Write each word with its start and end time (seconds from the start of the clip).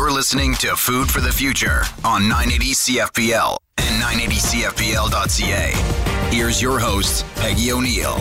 You're 0.00 0.10
listening 0.10 0.54
to 0.54 0.74
Food 0.76 1.10
for 1.10 1.20
the 1.20 1.30
Future 1.30 1.82
on 2.06 2.22
980 2.22 2.72
CFPL 2.72 3.58
and 3.76 4.02
980CFPL.ca. 4.02 5.72
Here's 6.34 6.62
your 6.62 6.78
host, 6.78 7.26
Peggy 7.34 7.70
O'Neill. 7.70 8.16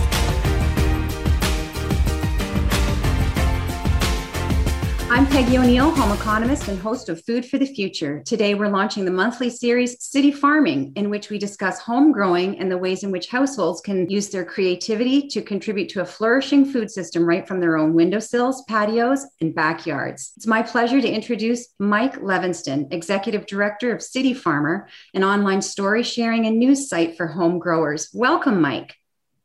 I'm 5.12 5.26
Peggy 5.26 5.58
O'Neill, 5.58 5.90
home 5.90 6.16
economist 6.16 6.68
and 6.68 6.78
host 6.78 7.10
of 7.10 7.26
Food 7.26 7.44
for 7.44 7.58
the 7.58 7.66
Future. 7.66 8.22
Today, 8.28 8.54
we're 8.54 8.70
launching 8.70 9.06
the 9.06 9.12
monthly 9.12 9.50
series 9.50 10.04
City 10.04 10.32
Farming, 10.32 10.94
in 10.96 11.10
which 11.10 11.32
we 11.32 11.40
discuss 11.40 11.80
home 11.80 12.12
growing 12.12 12.60
and 12.60 12.72
the 12.72 12.78
ways 12.78 13.04
in 13.04 13.10
which 13.10 13.28
households 13.28 13.82
can 13.82 14.08
use 14.08 14.30
their 14.30 14.46
creativity 14.46 15.28
to 15.30 15.42
contribute 15.42 15.90
to 15.90 16.02
a 16.02 16.06
flourishing 16.06 16.64
food 16.64 16.92
system 16.92 17.26
right 17.26 17.48
from 17.48 17.60
their 17.60 17.76
own 17.76 17.96
windowsills, 17.96 18.64
patios, 18.66 19.26
and 19.42 19.56
backyards. 19.56 20.32
It's 20.38 20.46
my 20.46 20.62
pleasure 20.62 21.02
to 21.02 21.12
introduce 21.12 21.70
Mike 21.80 22.22
Levenston, 22.22 22.94
Executive 22.94 23.48
Director 23.48 23.92
of 23.92 24.04
City 24.04 24.36
Farmer, 24.36 24.88
an 25.16 25.24
online 25.24 25.64
story 25.64 26.04
sharing 26.04 26.46
and 26.46 26.60
news 26.60 26.88
site 26.88 27.18
for 27.18 27.26
home 27.26 27.58
growers. 27.58 28.12
Welcome, 28.14 28.62
Mike. 28.62 28.96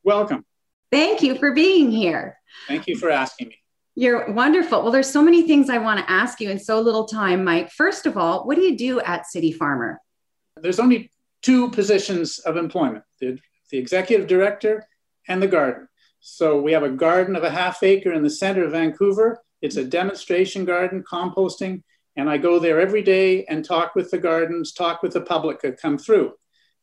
Welcome. 0.02 0.44
Thank 0.92 1.22
you 1.22 1.36
for 1.36 1.52
being 1.52 1.90
here. 1.90 2.38
Thank 2.68 2.86
you 2.86 2.98
for 2.98 3.10
asking 3.10 3.48
me. 3.48 3.63
You're 3.96 4.32
wonderful. 4.32 4.82
Well, 4.82 4.90
there's 4.90 5.10
so 5.10 5.22
many 5.22 5.46
things 5.46 5.70
I 5.70 5.78
want 5.78 6.00
to 6.00 6.10
ask 6.10 6.40
you 6.40 6.50
in 6.50 6.58
so 6.58 6.80
little 6.80 7.04
time, 7.04 7.44
Mike. 7.44 7.70
First 7.70 8.06
of 8.06 8.16
all, 8.16 8.44
what 8.44 8.56
do 8.56 8.62
you 8.62 8.76
do 8.76 9.00
at 9.00 9.26
City 9.26 9.52
Farmer? 9.52 10.00
There's 10.60 10.80
only 10.80 11.12
two 11.42 11.70
positions 11.70 12.40
of 12.40 12.56
employment 12.56 13.04
the, 13.20 13.38
the 13.70 13.78
executive 13.78 14.26
director 14.26 14.84
and 15.28 15.40
the 15.40 15.46
garden. 15.46 15.88
So 16.20 16.60
we 16.60 16.72
have 16.72 16.82
a 16.82 16.90
garden 16.90 17.36
of 17.36 17.44
a 17.44 17.50
half 17.50 17.82
acre 17.82 18.12
in 18.12 18.22
the 18.22 18.30
center 18.30 18.64
of 18.64 18.72
Vancouver. 18.72 19.40
It's 19.62 19.76
a 19.76 19.84
demonstration 19.84 20.64
garden, 20.64 21.04
composting, 21.08 21.82
and 22.16 22.28
I 22.28 22.38
go 22.38 22.58
there 22.58 22.80
every 22.80 23.02
day 23.02 23.44
and 23.44 23.64
talk 23.64 23.94
with 23.94 24.10
the 24.10 24.18
gardens, 24.18 24.72
talk 24.72 25.02
with 25.02 25.12
the 25.12 25.20
public 25.20 25.60
that 25.60 25.80
come 25.80 25.98
through. 25.98 26.32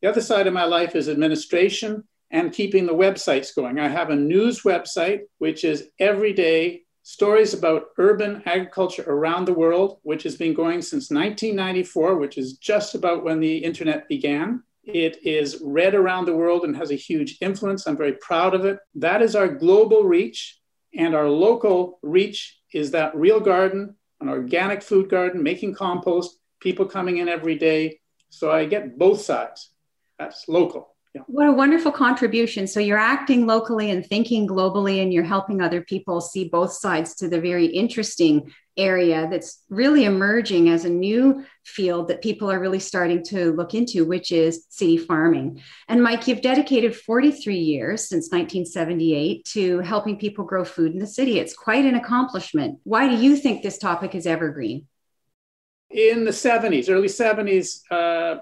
The 0.01 0.09
other 0.09 0.21
side 0.21 0.47
of 0.47 0.53
my 0.53 0.63
life 0.63 0.95
is 0.95 1.09
administration 1.09 2.03
and 2.31 2.53
keeping 2.53 2.85
the 2.85 2.93
websites 2.93 3.53
going. 3.53 3.79
I 3.79 3.89
have 3.89 4.09
a 4.09 4.15
news 4.15 4.61
website, 4.61 5.21
which 5.39 5.63
is 5.63 5.89
every 5.99 6.33
day 6.33 6.83
stories 7.03 7.53
about 7.53 7.87
urban 7.97 8.43
agriculture 8.45 9.03
around 9.07 9.45
the 9.45 9.53
world, 9.53 9.99
which 10.03 10.23
has 10.23 10.35
been 10.35 10.53
going 10.53 10.81
since 10.81 11.09
1994, 11.09 12.15
which 12.17 12.37
is 12.37 12.57
just 12.57 12.95
about 12.95 13.23
when 13.23 13.39
the 13.39 13.57
internet 13.57 14.07
began. 14.07 14.63
It 14.83 15.17
is 15.23 15.61
read 15.63 15.93
around 15.93 16.25
the 16.25 16.35
world 16.35 16.63
and 16.63 16.75
has 16.75 16.91
a 16.91 16.95
huge 16.95 17.37
influence. 17.41 17.85
I'm 17.85 17.97
very 17.97 18.13
proud 18.13 18.53
of 18.53 18.65
it. 18.65 18.79
That 18.95 19.21
is 19.21 19.35
our 19.35 19.47
global 19.47 20.03
reach. 20.03 20.59
And 20.93 21.15
our 21.15 21.29
local 21.29 21.99
reach 22.01 22.59
is 22.73 22.91
that 22.91 23.15
real 23.15 23.39
garden, 23.39 23.95
an 24.19 24.27
organic 24.29 24.81
food 24.81 25.09
garden, 25.09 25.41
making 25.41 25.75
compost, 25.75 26.39
people 26.59 26.85
coming 26.85 27.17
in 27.17 27.29
every 27.29 27.55
day. 27.57 27.99
So 28.29 28.51
I 28.51 28.65
get 28.65 28.97
both 28.97 29.21
sides. 29.21 29.71
That's 30.19 30.47
local. 30.47 30.95
Yeah. 31.13 31.23
What 31.27 31.47
a 31.47 31.51
wonderful 31.51 31.91
contribution. 31.91 32.67
So 32.67 32.79
you're 32.79 32.97
acting 32.97 33.45
locally 33.45 33.91
and 33.91 34.05
thinking 34.05 34.47
globally, 34.47 35.01
and 35.01 35.11
you're 35.11 35.23
helping 35.23 35.61
other 35.61 35.81
people 35.81 36.21
see 36.21 36.47
both 36.47 36.71
sides 36.71 37.15
to 37.15 37.27
the 37.27 37.41
very 37.41 37.65
interesting 37.65 38.53
area 38.77 39.27
that's 39.29 39.63
really 39.69 40.05
emerging 40.05 40.69
as 40.69 40.85
a 40.85 40.89
new 40.89 41.45
field 41.65 42.07
that 42.07 42.21
people 42.21 42.49
are 42.49 42.59
really 42.59 42.79
starting 42.79 43.21
to 43.25 43.51
look 43.51 43.73
into, 43.73 44.05
which 44.05 44.31
is 44.31 44.65
city 44.69 44.97
farming. 44.97 45.61
And 45.89 46.01
Mike, 46.01 46.27
you've 46.27 46.41
dedicated 46.41 46.95
43 46.95 47.57
years 47.57 48.07
since 48.07 48.31
1978 48.31 49.43
to 49.45 49.79
helping 49.79 50.17
people 50.17 50.45
grow 50.45 50.63
food 50.63 50.93
in 50.93 50.99
the 50.99 51.07
city. 51.07 51.39
It's 51.39 51.53
quite 51.53 51.83
an 51.83 51.95
accomplishment. 51.95 52.79
Why 52.83 53.09
do 53.09 53.21
you 53.21 53.35
think 53.35 53.61
this 53.61 53.77
topic 53.77 54.15
is 54.15 54.25
evergreen? 54.25 54.87
In 55.89 56.23
the 56.23 56.31
70s, 56.31 56.89
early 56.89 57.09
70s, 57.09 57.81
uh, 57.91 58.39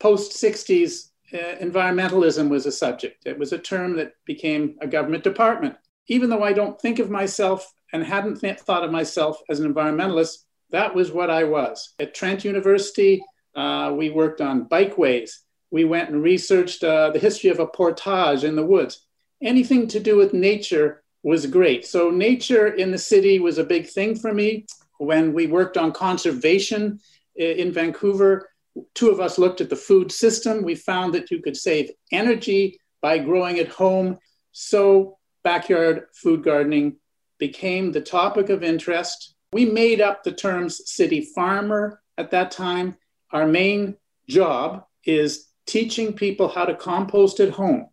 post 0.00 0.32
60s, 0.32 1.04
uh, 1.04 1.09
environmentalism 1.32 2.48
was 2.48 2.66
a 2.66 2.72
subject. 2.72 3.26
It 3.26 3.38
was 3.38 3.52
a 3.52 3.58
term 3.58 3.96
that 3.96 4.14
became 4.24 4.76
a 4.80 4.86
government 4.86 5.24
department. 5.24 5.76
Even 6.08 6.30
though 6.30 6.42
I 6.42 6.52
don't 6.52 6.80
think 6.80 6.98
of 6.98 7.10
myself 7.10 7.72
and 7.92 8.02
hadn't 8.02 8.40
th- 8.40 8.60
thought 8.60 8.84
of 8.84 8.90
myself 8.90 9.40
as 9.48 9.60
an 9.60 9.72
environmentalist, 9.72 10.38
that 10.70 10.94
was 10.94 11.12
what 11.12 11.30
I 11.30 11.44
was. 11.44 11.94
At 11.98 12.14
Trent 12.14 12.44
University, 12.44 13.22
uh, 13.54 13.94
we 13.96 14.10
worked 14.10 14.40
on 14.40 14.68
bikeways. 14.68 15.30
We 15.70 15.84
went 15.84 16.10
and 16.10 16.22
researched 16.22 16.82
uh, 16.82 17.10
the 17.10 17.18
history 17.18 17.50
of 17.50 17.60
a 17.60 17.66
portage 17.66 18.44
in 18.44 18.56
the 18.56 18.66
woods. 18.66 19.06
Anything 19.42 19.86
to 19.88 20.00
do 20.00 20.16
with 20.16 20.34
nature 20.34 21.02
was 21.22 21.46
great. 21.46 21.86
So, 21.86 22.10
nature 22.10 22.68
in 22.68 22.90
the 22.90 22.98
city 22.98 23.38
was 23.38 23.58
a 23.58 23.64
big 23.64 23.88
thing 23.88 24.16
for 24.16 24.32
me. 24.32 24.66
When 24.98 25.32
we 25.32 25.46
worked 25.46 25.76
on 25.76 25.92
conservation 25.92 27.00
uh, 27.40 27.44
in 27.44 27.72
Vancouver, 27.72 28.49
two 28.94 29.10
of 29.10 29.20
us 29.20 29.38
looked 29.38 29.60
at 29.60 29.70
the 29.70 29.76
food 29.76 30.12
system. 30.12 30.62
We 30.62 30.74
found 30.74 31.14
that 31.14 31.30
you 31.30 31.40
could 31.42 31.56
save 31.56 31.90
energy 32.12 32.78
by 33.00 33.18
growing 33.18 33.58
at 33.58 33.68
home. 33.68 34.18
So, 34.52 35.18
backyard 35.42 36.06
food 36.14 36.42
gardening 36.42 36.96
became 37.38 37.92
the 37.92 38.00
topic 38.00 38.50
of 38.50 38.62
interest. 38.62 39.34
We 39.52 39.64
made 39.64 40.00
up 40.00 40.22
the 40.22 40.32
terms 40.32 40.82
city 40.90 41.22
farmer 41.34 42.00
at 42.18 42.30
that 42.32 42.50
time. 42.50 42.96
Our 43.32 43.46
main 43.46 43.96
job 44.28 44.84
is 45.04 45.46
teaching 45.66 46.12
people 46.12 46.48
how 46.48 46.64
to 46.64 46.74
compost 46.74 47.40
at 47.40 47.50
home. 47.50 47.88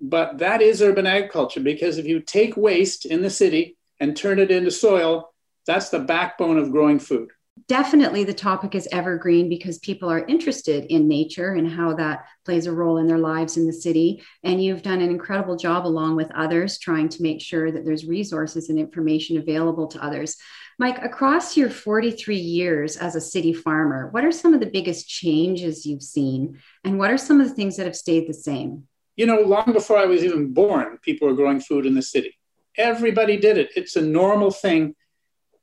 But 0.00 0.38
that 0.38 0.60
is 0.60 0.82
urban 0.82 1.06
agriculture 1.06 1.60
because 1.60 1.98
if 1.98 2.06
you 2.06 2.20
take 2.20 2.56
waste 2.56 3.06
in 3.06 3.22
the 3.22 3.30
city 3.30 3.78
and 4.00 4.16
turn 4.16 4.38
it 4.38 4.50
into 4.50 4.70
soil, 4.70 5.32
that's 5.66 5.88
the 5.88 6.00
backbone 6.00 6.58
of 6.58 6.70
growing 6.70 6.98
food 6.98 7.30
definitely 7.68 8.24
the 8.24 8.34
topic 8.34 8.74
is 8.74 8.88
evergreen 8.92 9.48
because 9.48 9.78
people 9.78 10.10
are 10.10 10.26
interested 10.26 10.84
in 10.86 11.08
nature 11.08 11.54
and 11.54 11.70
how 11.70 11.94
that 11.94 12.26
plays 12.44 12.66
a 12.66 12.72
role 12.72 12.98
in 12.98 13.06
their 13.06 13.18
lives 13.18 13.56
in 13.56 13.66
the 13.66 13.72
city. 13.72 14.22
And 14.42 14.62
you've 14.62 14.82
done 14.82 15.00
an 15.00 15.10
incredible 15.10 15.56
job 15.56 15.86
along 15.86 16.16
with 16.16 16.30
others 16.32 16.78
trying 16.78 17.08
to 17.10 17.22
make 17.22 17.40
sure 17.40 17.70
that 17.70 17.84
there's 17.84 18.06
resources 18.06 18.68
and 18.68 18.78
information 18.78 19.38
available 19.38 19.86
to 19.88 20.04
others. 20.04 20.36
Mike, 20.78 21.02
across 21.04 21.56
your 21.56 21.70
43 21.70 22.36
years 22.36 22.96
as 22.96 23.14
a 23.14 23.20
city 23.20 23.52
farmer, 23.52 24.08
what 24.10 24.24
are 24.24 24.32
some 24.32 24.52
of 24.52 24.60
the 24.60 24.66
biggest 24.66 25.08
changes 25.08 25.86
you've 25.86 26.02
seen? 26.02 26.60
And 26.82 26.98
what 26.98 27.10
are 27.10 27.18
some 27.18 27.40
of 27.40 27.48
the 27.48 27.54
things 27.54 27.76
that 27.76 27.86
have 27.86 27.96
stayed 27.96 28.28
the 28.28 28.34
same? 28.34 28.84
You 29.16 29.26
know, 29.26 29.40
long 29.40 29.72
before 29.72 29.96
I 29.96 30.06
was 30.06 30.24
even 30.24 30.52
born, 30.52 30.98
people 31.02 31.28
were 31.28 31.34
growing 31.34 31.60
food 31.60 31.86
in 31.86 31.94
the 31.94 32.02
city. 32.02 32.36
Everybody 32.76 33.36
did 33.36 33.56
it. 33.56 33.70
It's 33.76 33.94
a 33.94 34.02
normal 34.02 34.50
thing 34.50 34.96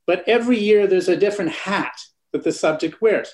but 0.08 0.24
every 0.28 0.58
year 0.60 0.88
there's 0.88 1.10
a 1.10 1.18
different 1.18 1.52
hat 1.52 1.94
that 2.32 2.44
the 2.44 2.52
subject 2.52 3.02
wears. 3.02 3.34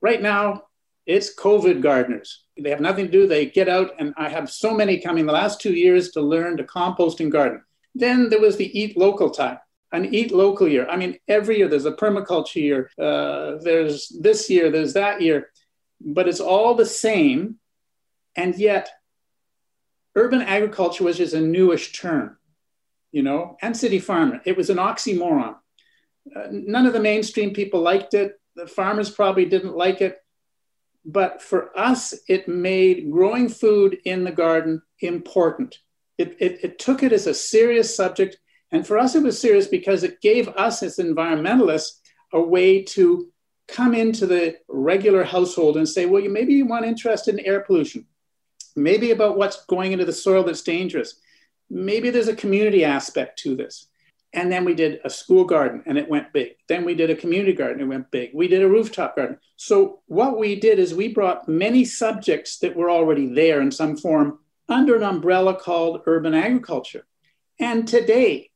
Right 0.00 0.20
now, 0.20 0.64
it's 1.06 1.34
COVID 1.34 1.82
gardeners. 1.82 2.44
They 2.58 2.70
have 2.70 2.80
nothing 2.80 3.06
to 3.06 3.12
do. 3.12 3.26
They 3.26 3.46
get 3.46 3.68
out, 3.68 3.92
and 3.98 4.14
I 4.16 4.28
have 4.28 4.50
so 4.50 4.74
many 4.74 5.00
coming 5.00 5.26
the 5.26 5.32
last 5.32 5.60
two 5.60 5.74
years 5.74 6.10
to 6.12 6.20
learn 6.20 6.56
to 6.56 6.64
compost 6.64 7.20
and 7.20 7.32
garden. 7.32 7.62
Then 7.94 8.28
there 8.28 8.40
was 8.40 8.56
the 8.56 8.78
eat 8.78 8.96
local 8.96 9.30
time, 9.30 9.58
an 9.92 10.14
eat 10.14 10.32
local 10.32 10.68
year. 10.68 10.86
I 10.88 10.96
mean, 10.96 11.18
every 11.28 11.58
year 11.58 11.68
there's 11.68 11.84
a 11.84 11.92
permaculture 11.92 12.56
year, 12.56 12.90
uh, 12.98 13.58
there's 13.62 14.08
this 14.20 14.48
year, 14.48 14.70
there's 14.70 14.94
that 14.94 15.20
year, 15.20 15.50
but 16.00 16.28
it's 16.28 16.40
all 16.40 16.74
the 16.74 16.86
same. 16.86 17.56
And 18.36 18.56
yet, 18.56 18.90
urban 20.14 20.42
agriculture 20.42 21.04
was 21.04 21.18
just 21.18 21.34
a 21.34 21.40
newish 21.40 21.92
term, 21.92 22.38
you 23.12 23.22
know, 23.22 23.56
and 23.62 23.76
city 23.76 23.98
farmer. 23.98 24.40
It 24.44 24.56
was 24.56 24.70
an 24.70 24.78
oxymoron 24.78 25.56
uh, 26.34 26.48
none 26.50 26.86
of 26.86 26.92
the 26.92 27.00
mainstream 27.00 27.52
people 27.52 27.80
liked 27.80 28.14
it. 28.14 28.40
The 28.56 28.66
farmers 28.66 29.10
probably 29.10 29.44
didn't 29.44 29.76
like 29.76 30.00
it. 30.00 30.18
But 31.04 31.42
for 31.42 31.78
us, 31.78 32.14
it 32.28 32.48
made 32.48 33.10
growing 33.10 33.48
food 33.48 33.98
in 34.04 34.24
the 34.24 34.32
garden 34.32 34.80
important. 35.00 35.78
It, 36.16 36.36
it, 36.40 36.64
it 36.64 36.78
took 36.78 37.02
it 37.02 37.12
as 37.12 37.26
a 37.26 37.34
serious 37.34 37.94
subject. 37.94 38.38
And 38.70 38.86
for 38.86 38.98
us, 38.98 39.14
it 39.14 39.22
was 39.22 39.38
serious 39.38 39.66
because 39.66 40.02
it 40.02 40.20
gave 40.20 40.48
us, 40.48 40.82
as 40.82 40.96
environmentalists, 40.96 42.00
a 42.32 42.40
way 42.40 42.82
to 42.82 43.30
come 43.68 43.94
into 43.94 44.26
the 44.26 44.56
regular 44.68 45.24
household 45.24 45.76
and 45.76 45.88
say, 45.88 46.06
well, 46.06 46.22
you 46.22 46.30
maybe 46.30 46.54
you 46.54 46.66
want 46.66 46.84
interest 46.84 47.28
in 47.28 47.38
air 47.40 47.60
pollution, 47.60 48.06
maybe 48.76 49.10
about 49.10 49.36
what's 49.36 49.64
going 49.66 49.92
into 49.92 50.04
the 50.04 50.12
soil 50.12 50.42
that's 50.42 50.62
dangerous. 50.62 51.20
Maybe 51.70 52.10
there's 52.10 52.28
a 52.28 52.36
community 52.36 52.84
aspect 52.84 53.38
to 53.40 53.56
this. 53.56 53.88
And 54.34 54.50
then 54.50 54.64
we 54.64 54.74
did 54.74 55.00
a 55.04 55.10
school 55.10 55.44
garden 55.44 55.84
and 55.86 55.96
it 55.96 56.08
went 56.08 56.32
big. 56.32 56.56
Then 56.68 56.84
we 56.84 56.96
did 56.96 57.08
a 57.08 57.14
community 57.14 57.52
garden, 57.52 57.80
it 57.80 57.86
went 57.86 58.10
big. 58.10 58.32
We 58.34 58.48
did 58.48 58.62
a 58.62 58.68
rooftop 58.68 59.14
garden. 59.14 59.38
So, 59.56 60.00
what 60.06 60.38
we 60.38 60.58
did 60.58 60.80
is 60.80 60.92
we 60.92 61.08
brought 61.08 61.48
many 61.48 61.84
subjects 61.84 62.58
that 62.58 62.74
were 62.74 62.90
already 62.90 63.32
there 63.32 63.60
in 63.60 63.70
some 63.70 63.96
form 63.96 64.40
under 64.68 64.96
an 64.96 65.04
umbrella 65.04 65.54
called 65.54 66.02
urban 66.06 66.34
agriculture. 66.34 67.06
And 67.60 67.86
today, 67.86 68.50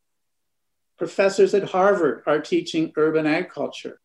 professors 0.98 1.54
at 1.54 1.70
Harvard 1.70 2.24
are 2.26 2.40
teaching 2.40 2.92
urban 2.96 3.26
agriculture. 3.26 4.00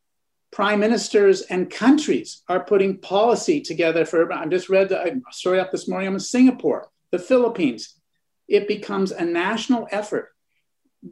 Prime 0.51 0.79
ministers 0.79 1.41
and 1.41 1.71
countries 1.71 2.43
are 2.47 2.63
putting 2.63 2.99
policy 2.99 3.59
together 3.59 4.05
for 4.05 4.21
urban. 4.21 4.37
I 4.37 4.45
just 4.45 4.69
read 4.69 4.89
the 4.89 5.21
story 5.31 5.59
up 5.59 5.71
this 5.71 5.87
morning. 5.87 6.07
I'm 6.07 6.13
in 6.13 6.19
Singapore, 6.19 6.89
the 7.09 7.17
Philippines. 7.17 7.95
It 8.47 8.67
becomes 8.67 9.11
a 9.11 9.25
national 9.25 9.87
effort 9.89 10.33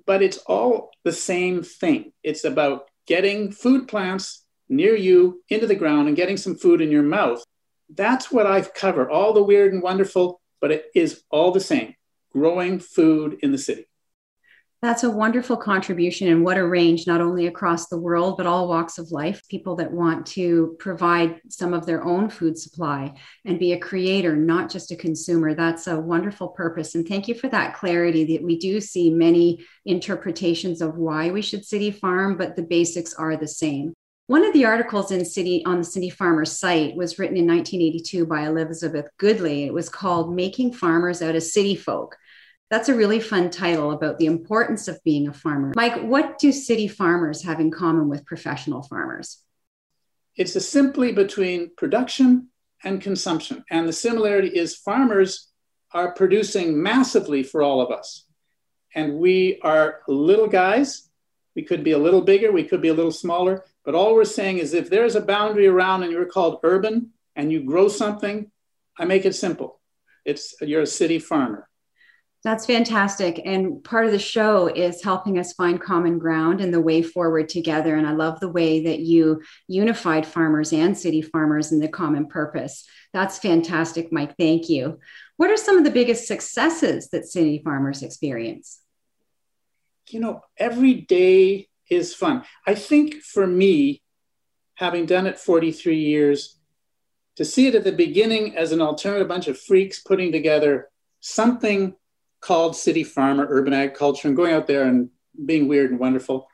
but 0.05 0.21
it's 0.21 0.37
all 0.39 0.91
the 1.03 1.11
same 1.11 1.63
thing. 1.63 2.13
It's 2.23 2.43
about 2.43 2.89
getting 3.07 3.51
food 3.51 3.87
plants 3.87 4.45
near 4.69 4.95
you 4.95 5.43
into 5.49 5.67
the 5.67 5.75
ground 5.75 6.07
and 6.07 6.17
getting 6.17 6.37
some 6.37 6.55
food 6.55 6.81
in 6.81 6.91
your 6.91 7.03
mouth. 7.03 7.43
That's 7.89 8.31
what 8.31 8.47
I've 8.47 8.73
covered. 8.73 9.09
All 9.09 9.33
the 9.33 9.43
weird 9.43 9.73
and 9.73 9.83
wonderful, 9.83 10.39
but 10.61 10.71
it 10.71 10.85
is 10.95 11.23
all 11.29 11.51
the 11.51 11.59
same 11.59 11.95
growing 12.31 12.79
food 12.79 13.37
in 13.41 13.51
the 13.51 13.57
city. 13.57 13.85
That's 14.81 15.03
a 15.03 15.11
wonderful 15.11 15.57
contribution, 15.57 16.27
and 16.29 16.43
what 16.43 16.57
a 16.57 16.67
range, 16.67 17.05
not 17.05 17.21
only 17.21 17.45
across 17.45 17.87
the 17.87 17.99
world, 17.99 18.35
but 18.35 18.47
all 18.47 18.67
walks 18.67 18.97
of 18.97 19.11
life. 19.11 19.47
People 19.47 19.75
that 19.75 19.91
want 19.91 20.25
to 20.27 20.75
provide 20.79 21.39
some 21.49 21.75
of 21.75 21.85
their 21.85 22.03
own 22.03 22.31
food 22.31 22.57
supply 22.57 23.13
and 23.45 23.59
be 23.59 23.73
a 23.73 23.79
creator, 23.79 24.35
not 24.35 24.71
just 24.71 24.89
a 24.89 24.95
consumer. 24.95 25.53
That's 25.53 25.85
a 25.85 25.99
wonderful 25.99 26.47
purpose. 26.47 26.95
And 26.95 27.07
thank 27.07 27.27
you 27.27 27.35
for 27.35 27.47
that 27.49 27.75
clarity 27.75 28.35
that 28.35 28.43
we 28.43 28.57
do 28.57 28.81
see 28.81 29.11
many 29.11 29.63
interpretations 29.85 30.81
of 30.81 30.97
why 30.97 31.29
we 31.29 31.43
should 31.43 31.63
city 31.63 31.91
farm, 31.91 32.35
but 32.35 32.55
the 32.55 32.63
basics 32.63 33.13
are 33.13 33.37
the 33.37 33.47
same. 33.47 33.93
One 34.25 34.45
of 34.45 34.53
the 34.53 34.65
articles 34.65 35.11
in 35.11 35.25
City 35.25 35.61
on 35.65 35.79
the 35.79 35.83
City 35.83 36.09
Farmer 36.09 36.45
site 36.45 36.95
was 36.95 37.19
written 37.19 37.37
in 37.37 37.45
1982 37.45 38.25
by 38.25 38.47
Elizabeth 38.47 39.07
Goodley. 39.19 39.67
It 39.67 39.73
was 39.73 39.89
called 39.89 40.33
Making 40.33 40.73
Farmers 40.73 41.21
Out 41.21 41.35
of 41.35 41.43
City 41.43 41.75
Folk. 41.75 42.15
That's 42.71 42.87
a 42.87 42.95
really 42.95 43.19
fun 43.19 43.49
title 43.49 43.91
about 43.91 44.17
the 44.17 44.27
importance 44.27 44.87
of 44.87 45.03
being 45.03 45.27
a 45.27 45.33
farmer. 45.33 45.73
Mike, 45.75 46.01
what 46.03 46.39
do 46.39 46.53
city 46.53 46.87
farmers 46.87 47.43
have 47.43 47.59
in 47.59 47.69
common 47.69 48.07
with 48.07 48.25
professional 48.25 48.81
farmers? 48.81 49.43
It's 50.37 50.55
a 50.55 50.61
simply 50.61 51.11
between 51.11 51.71
production 51.75 52.47
and 52.81 53.01
consumption. 53.01 53.65
And 53.69 53.89
the 53.89 53.93
similarity 53.93 54.47
is 54.47 54.77
farmers 54.77 55.49
are 55.93 56.13
producing 56.13 56.81
massively 56.81 57.43
for 57.43 57.61
all 57.61 57.81
of 57.81 57.91
us. 57.91 58.25
And 58.95 59.17
we 59.17 59.59
are 59.63 59.99
little 60.07 60.47
guys. 60.47 61.09
We 61.57 61.63
could 61.63 61.83
be 61.83 61.91
a 61.91 61.97
little 61.97 62.21
bigger, 62.21 62.53
we 62.53 62.63
could 62.63 62.81
be 62.81 62.87
a 62.87 62.93
little 62.93 63.11
smaller. 63.11 63.65
But 63.83 63.95
all 63.95 64.15
we're 64.15 64.23
saying 64.23 64.59
is 64.59 64.73
if 64.73 64.89
there's 64.89 65.15
a 65.15 65.21
boundary 65.21 65.67
around 65.67 66.03
and 66.03 66.11
you're 66.13 66.25
called 66.25 66.61
urban 66.63 67.09
and 67.35 67.51
you 67.51 67.65
grow 67.65 67.89
something, 67.89 68.49
I 68.97 69.03
make 69.03 69.25
it 69.25 69.35
simple. 69.35 69.81
It's 70.23 70.55
you're 70.61 70.83
a 70.83 70.87
city 70.87 71.19
farmer. 71.19 71.67
That's 72.43 72.65
fantastic. 72.65 73.39
And 73.45 73.83
part 73.83 74.07
of 74.07 74.11
the 74.11 74.17
show 74.17 74.65
is 74.65 75.03
helping 75.03 75.37
us 75.37 75.53
find 75.53 75.79
common 75.79 76.17
ground 76.17 76.59
and 76.59 76.73
the 76.73 76.81
way 76.81 77.03
forward 77.03 77.49
together. 77.49 77.95
And 77.95 78.07
I 78.07 78.13
love 78.13 78.39
the 78.39 78.49
way 78.49 78.83
that 78.85 78.99
you 78.99 79.43
unified 79.67 80.25
farmers 80.25 80.73
and 80.73 80.97
city 80.97 81.21
farmers 81.21 81.71
in 81.71 81.79
the 81.79 81.87
common 81.87 82.25
purpose. 82.25 82.83
That's 83.13 83.37
fantastic, 83.37 84.11
Mike. 84.11 84.37
Thank 84.37 84.69
you. 84.69 84.99
What 85.37 85.51
are 85.51 85.57
some 85.57 85.77
of 85.77 85.83
the 85.83 85.91
biggest 85.91 86.27
successes 86.27 87.09
that 87.09 87.27
city 87.27 87.61
farmers 87.63 88.01
experience? 88.01 88.79
You 90.09 90.19
know, 90.19 90.41
every 90.57 90.95
day 90.95 91.67
is 91.91 92.15
fun. 92.15 92.43
I 92.65 92.73
think 92.73 93.15
for 93.21 93.45
me, 93.45 94.01
having 94.75 95.05
done 95.05 95.27
it 95.27 95.37
43 95.37 95.95
years, 95.95 96.57
to 97.35 97.45
see 97.45 97.67
it 97.67 97.75
at 97.75 97.83
the 97.83 97.91
beginning 97.91 98.57
as 98.57 98.71
an 98.71 98.81
alternative 98.81 99.27
bunch 99.27 99.47
of 99.47 99.59
freaks 99.59 99.99
putting 99.99 100.31
together 100.31 100.89
something 101.19 101.95
called 102.41 102.75
city 102.75 103.03
farmer 103.03 103.45
urban 103.49 103.73
agriculture 103.73 104.27
and 104.27 104.37
going 104.37 104.53
out 104.53 104.67
there 104.67 104.83
and 104.83 105.09
being 105.45 105.67
weird 105.67 105.91
and 105.91 105.99
wonderful 105.99 106.47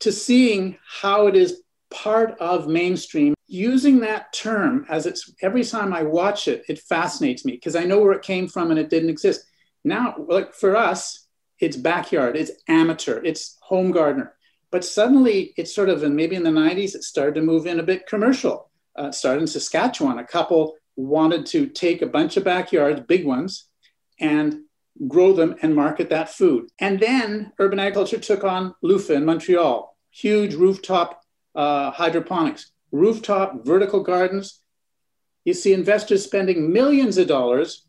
to 0.00 0.12
seeing 0.12 0.76
how 0.86 1.26
it 1.26 1.36
is 1.36 1.62
part 1.90 2.38
of 2.38 2.68
mainstream 2.68 3.34
using 3.46 4.00
that 4.00 4.32
term 4.32 4.84
as 4.88 5.06
it's 5.06 5.32
every 5.42 5.64
time 5.64 5.92
i 5.92 6.02
watch 6.02 6.46
it 6.46 6.62
it 6.68 6.78
fascinates 6.78 7.44
me 7.44 7.52
because 7.52 7.74
i 7.74 7.84
know 7.84 7.98
where 7.98 8.12
it 8.12 8.22
came 8.22 8.46
from 8.46 8.70
and 8.70 8.78
it 8.78 8.90
didn't 8.90 9.10
exist. 9.10 9.44
Now 9.84 10.14
like 10.28 10.54
for 10.54 10.76
us 10.76 11.26
it's 11.58 11.76
backyard 11.76 12.36
it's 12.36 12.52
amateur 12.68 13.20
it's 13.24 13.56
home 13.62 13.90
gardener. 13.90 14.34
But 14.70 14.84
suddenly 14.84 15.54
it's 15.56 15.74
sort 15.74 15.88
of 15.88 16.02
and 16.02 16.14
maybe 16.14 16.36
in 16.36 16.42
the 16.42 16.50
90s 16.50 16.94
it 16.94 17.04
started 17.04 17.34
to 17.36 17.42
move 17.42 17.66
in 17.66 17.80
a 17.80 17.82
bit 17.82 18.06
commercial. 18.06 18.70
Uh, 18.96 19.12
started 19.12 19.42
in 19.42 19.46
saskatchewan 19.46 20.18
a 20.18 20.24
couple 20.24 20.74
wanted 20.96 21.46
to 21.46 21.68
take 21.68 22.02
a 22.02 22.06
bunch 22.06 22.36
of 22.36 22.44
backyards 22.44 23.00
big 23.06 23.24
ones 23.24 23.68
and 24.20 24.60
grow 25.06 25.32
them 25.32 25.54
and 25.62 25.74
market 25.74 26.10
that 26.10 26.30
food. 26.30 26.68
And 26.78 26.98
then 26.98 27.52
urban 27.58 27.78
agriculture 27.78 28.18
took 28.18 28.44
on 28.44 28.74
Lufa 28.82 29.14
in 29.14 29.24
Montreal, 29.24 29.96
huge 30.10 30.54
rooftop 30.54 31.22
uh, 31.54 31.90
hydroponics, 31.90 32.72
rooftop 32.90 33.64
vertical 33.64 34.02
gardens. 34.02 34.60
You 35.44 35.54
see 35.54 35.72
investors 35.72 36.24
spending 36.24 36.72
millions 36.72 37.18
of 37.18 37.28
dollars 37.28 37.86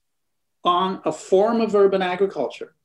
on 0.63 1.01
a 1.06 1.11
form 1.11 1.61
of 1.61 1.75
urban 1.75 2.01
agriculture. 2.01 2.75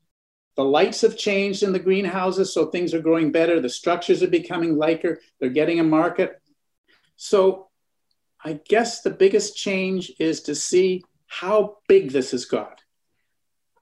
The 0.55 0.63
lights 0.63 1.01
have 1.01 1.17
changed 1.17 1.63
in 1.63 1.73
the 1.73 1.79
greenhouses, 1.79 2.53
so 2.53 2.67
things 2.67 2.93
are 2.93 3.01
growing 3.01 3.31
better. 3.31 3.59
The 3.59 3.69
structures 3.69 4.23
are 4.23 4.27
becoming 4.27 4.77
liker. 4.77 5.19
They're 5.39 5.49
getting 5.49 5.79
a 5.79 5.83
market. 5.83 6.41
So 7.17 7.69
I 8.43 8.59
guess 8.67 9.01
the 9.01 9.09
biggest 9.09 9.57
change 9.57 10.11
is 10.19 10.41
to 10.43 10.55
see 10.55 11.03
how 11.27 11.77
big 11.87 12.11
this 12.11 12.31
has 12.31 12.45
got. 12.45 12.81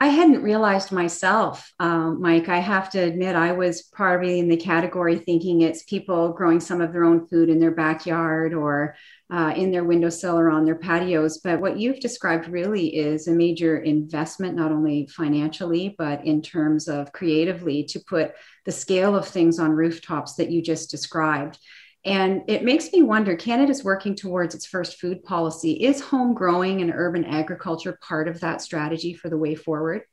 I 0.03 0.07
hadn't 0.07 0.43
realized 0.43 0.91
myself, 0.91 1.71
um, 1.79 2.21
Mike. 2.21 2.49
I 2.49 2.57
have 2.57 2.89
to 2.89 2.99
admit, 2.99 3.37
I 3.37 3.53
was 3.53 3.83
probably 3.83 4.37
in 4.37 4.49
the 4.49 4.57
category 4.57 5.17
thinking 5.17 5.61
it's 5.61 5.83
people 5.83 6.33
growing 6.33 6.59
some 6.59 6.81
of 6.81 6.91
their 6.91 7.05
own 7.05 7.25
food 7.25 7.47
in 7.47 7.57
their 7.57 7.71
backyard 7.71 8.53
or 8.53 8.97
uh, 9.31 9.53
in 9.55 9.71
their 9.71 9.85
windowsill 9.85 10.37
or 10.37 10.49
on 10.49 10.65
their 10.65 10.75
patios. 10.75 11.37
But 11.37 11.61
what 11.61 11.77
you've 11.77 12.01
described 12.01 12.49
really 12.49 12.97
is 12.97 13.29
a 13.29 13.31
major 13.31 13.77
investment, 13.77 14.57
not 14.57 14.73
only 14.73 15.07
financially, 15.07 15.95
but 15.97 16.25
in 16.25 16.41
terms 16.41 16.89
of 16.89 17.13
creatively, 17.13 17.85
to 17.85 17.99
put 18.01 18.33
the 18.65 18.73
scale 18.73 19.15
of 19.15 19.25
things 19.25 19.57
on 19.57 19.71
rooftops 19.71 20.35
that 20.35 20.51
you 20.51 20.61
just 20.61 20.91
described. 20.91 21.57
And 22.05 22.43
it 22.47 22.63
makes 22.63 22.91
me 22.91 23.01
wonder 23.01 23.35
Canada's 23.35 23.83
working 23.83 24.15
towards 24.15 24.55
its 24.55 24.65
first 24.65 24.99
food 24.99 25.23
policy. 25.23 25.71
Is 25.71 26.01
home 26.01 26.33
growing 26.33 26.81
and 26.81 26.91
urban 26.93 27.23
agriculture 27.23 27.97
part 28.01 28.27
of 28.27 28.41
that 28.41 28.61
strategy 28.61 29.13
for 29.13 29.29
the 29.29 29.37
way 29.37 29.55
forward? 29.55 30.03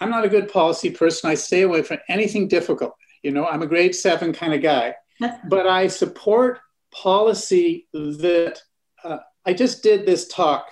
I'm 0.00 0.10
not 0.10 0.24
a 0.24 0.28
good 0.28 0.52
policy 0.52 0.90
person. 0.90 1.30
I 1.30 1.34
stay 1.34 1.62
away 1.62 1.82
from 1.82 1.98
anything 2.08 2.46
difficult. 2.46 2.94
You 3.22 3.32
know, 3.32 3.46
I'm 3.46 3.62
a 3.62 3.66
grade 3.66 3.94
seven 3.94 4.32
kind 4.32 4.54
of 4.54 4.62
guy, 4.62 4.94
but 5.48 5.66
I 5.66 5.88
support 5.88 6.60
policy 6.92 7.88
that 7.92 8.60
uh, 9.02 9.18
I 9.44 9.54
just 9.54 9.82
did 9.82 10.06
this 10.06 10.28
talk 10.28 10.68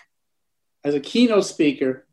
as 0.84 0.94
a 0.94 1.00
keynote 1.00 1.44
speaker 1.44 2.06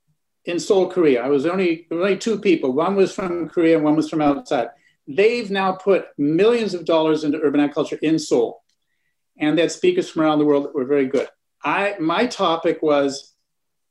in 0.45 0.59
Seoul, 0.59 0.89
Korea. 0.89 1.23
I 1.23 1.27
was 1.27 1.45
only 1.45 1.87
only 1.91 2.17
two 2.17 2.39
people. 2.39 2.71
One 2.73 2.95
was 2.95 3.13
from 3.13 3.49
Korea 3.49 3.75
and 3.75 3.83
one 3.83 3.95
was 3.95 4.09
from 4.09 4.21
outside. 4.21 4.69
They've 5.09 5.49
now 5.49 5.71
put 5.71 6.05
millions 6.19 6.75
of 6.75 6.85
dollars 6.85 7.23
into 7.23 7.41
urban 7.41 7.59
agriculture 7.59 7.97
in 7.99 8.19
Seoul, 8.19 8.61
and 9.39 9.57
they 9.57 9.63
had 9.63 9.71
speakers 9.71 10.07
from 10.07 10.21
around 10.21 10.37
the 10.37 10.45
world 10.45 10.65
that 10.65 10.75
were 10.75 10.85
very 10.85 11.07
good. 11.07 11.27
I 11.63 11.95
my 11.99 12.27
topic 12.27 12.83
was 12.83 13.33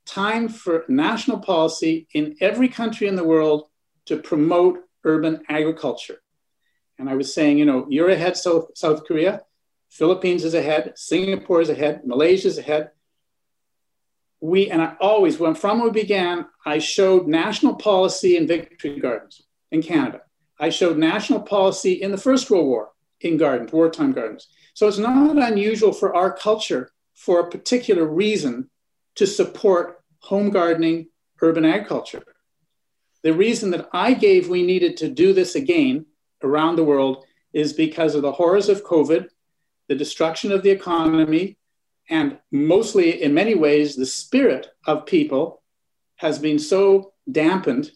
time 0.06 0.48
for 0.48 0.84
national 0.88 1.40
policy 1.40 2.06
in 2.14 2.37
every 2.40 2.68
country 2.68 3.08
in 3.08 3.16
the 3.16 3.25
world 3.25 3.64
to 4.06 4.16
promote 4.16 4.78
urban 5.02 5.42
agriculture. 5.48 6.20
And 7.00 7.10
I 7.10 7.16
was 7.16 7.34
saying, 7.34 7.58
you 7.58 7.66
know, 7.66 7.87
you're 7.88 8.10
ahead, 8.10 8.37
South, 8.37 8.68
South 8.75 9.04
Korea, 9.04 9.42
Philippines 9.90 10.44
is 10.44 10.54
ahead, 10.54 10.92
Singapore 10.96 11.60
is 11.60 11.68
ahead, 11.68 12.02
Malaysia 12.06 12.48
is 12.48 12.58
ahead. 12.58 12.90
We, 14.40 14.70
and 14.70 14.80
I 14.80 14.94
always, 15.00 15.38
when 15.38 15.54
from 15.54 15.82
we 15.82 15.90
began, 15.90 16.46
I 16.64 16.78
showed 16.78 17.26
national 17.26 17.75
policy 17.75 18.37
in 18.37 18.46
victory 18.46 19.00
gardens 19.00 19.42
in 19.72 19.82
Canada. 19.82 20.22
I 20.58 20.70
showed 20.70 20.98
national 20.98 21.40
policy 21.40 21.92
in 21.92 22.10
the 22.10 22.16
First 22.16 22.50
World 22.50 22.66
War 22.66 22.90
in 23.20 23.36
gardens, 23.36 23.72
wartime 23.72 24.12
gardens. 24.12 24.48
So 24.74 24.86
it's 24.86 24.98
not 24.98 25.36
unusual 25.36 25.92
for 25.92 26.14
our 26.14 26.32
culture, 26.32 26.90
for 27.14 27.40
a 27.40 27.50
particular 27.50 28.04
reason, 28.04 28.70
to 29.16 29.26
support 29.26 30.02
home 30.20 30.50
gardening, 30.50 31.08
urban 31.40 31.64
agriculture. 31.64 32.22
The 33.22 33.32
reason 33.32 33.70
that 33.72 33.88
I 33.92 34.14
gave 34.14 34.48
we 34.48 34.62
needed 34.62 34.96
to 34.98 35.08
do 35.08 35.32
this 35.32 35.54
again 35.54 36.06
around 36.42 36.76
the 36.76 36.84
world 36.84 37.24
is 37.52 37.72
because 37.72 38.14
of 38.14 38.22
the 38.22 38.32
horrors 38.32 38.68
of 38.68 38.84
COVID, 38.84 39.28
the 39.88 39.94
destruction 39.94 40.52
of 40.52 40.62
the 40.62 40.70
economy, 40.70 41.56
and 42.08 42.38
mostly 42.52 43.22
in 43.22 43.34
many 43.34 43.54
ways, 43.54 43.96
the 43.96 44.06
spirit 44.06 44.68
of 44.86 45.06
people 45.06 45.62
has 46.16 46.38
been 46.38 46.58
so 46.58 47.12
dampened 47.30 47.90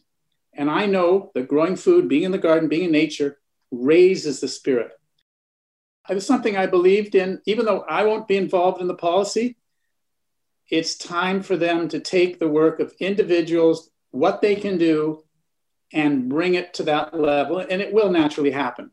and 0.55 0.71
I 0.71 0.87
know 0.87 1.31
that 1.35 1.49
growing 1.49 1.77
food, 1.77 2.09
being 2.09 2.25
in 2.25 2.33
the 2.33 2.39
garden, 2.39 2.69
being 2.69 2.85
in 2.85 2.93
nature, 2.93 3.39
raises 3.71 4.41
the 4.41 4.49
spirit. 4.49 4.93
It 6.09 6.15
was 6.15 6.27
something 6.27 6.57
I 6.57 6.67
believed 6.67 7.15
in, 7.15 7.41
even 7.47 7.65
though 7.65 7.81
I 7.81 8.05
won't 8.05 8.29
be 8.29 8.37
involved 8.37 8.81
in 8.81 8.89
the 8.89 8.95
policy. 8.95 9.57
It's 10.69 10.97
time 10.97 11.43
for 11.43 11.57
them 11.57 11.89
to 11.89 12.01
take 12.01 12.39
the 12.39 12.49
work 12.49 12.81
of 12.81 12.95
individuals, 12.99 13.91
what 14.11 14.41
they 14.41 14.57
can 14.57 14.79
do, 14.79 15.23
and 15.93 16.29
bring 16.29 16.55
it 16.55 16.75
to 16.75 16.85
that 16.85 17.19
level, 17.19 17.59
and 17.59 17.81
it 17.81 17.93
will 17.93 18.11
naturally 18.11 18.51
happen. 18.51 18.91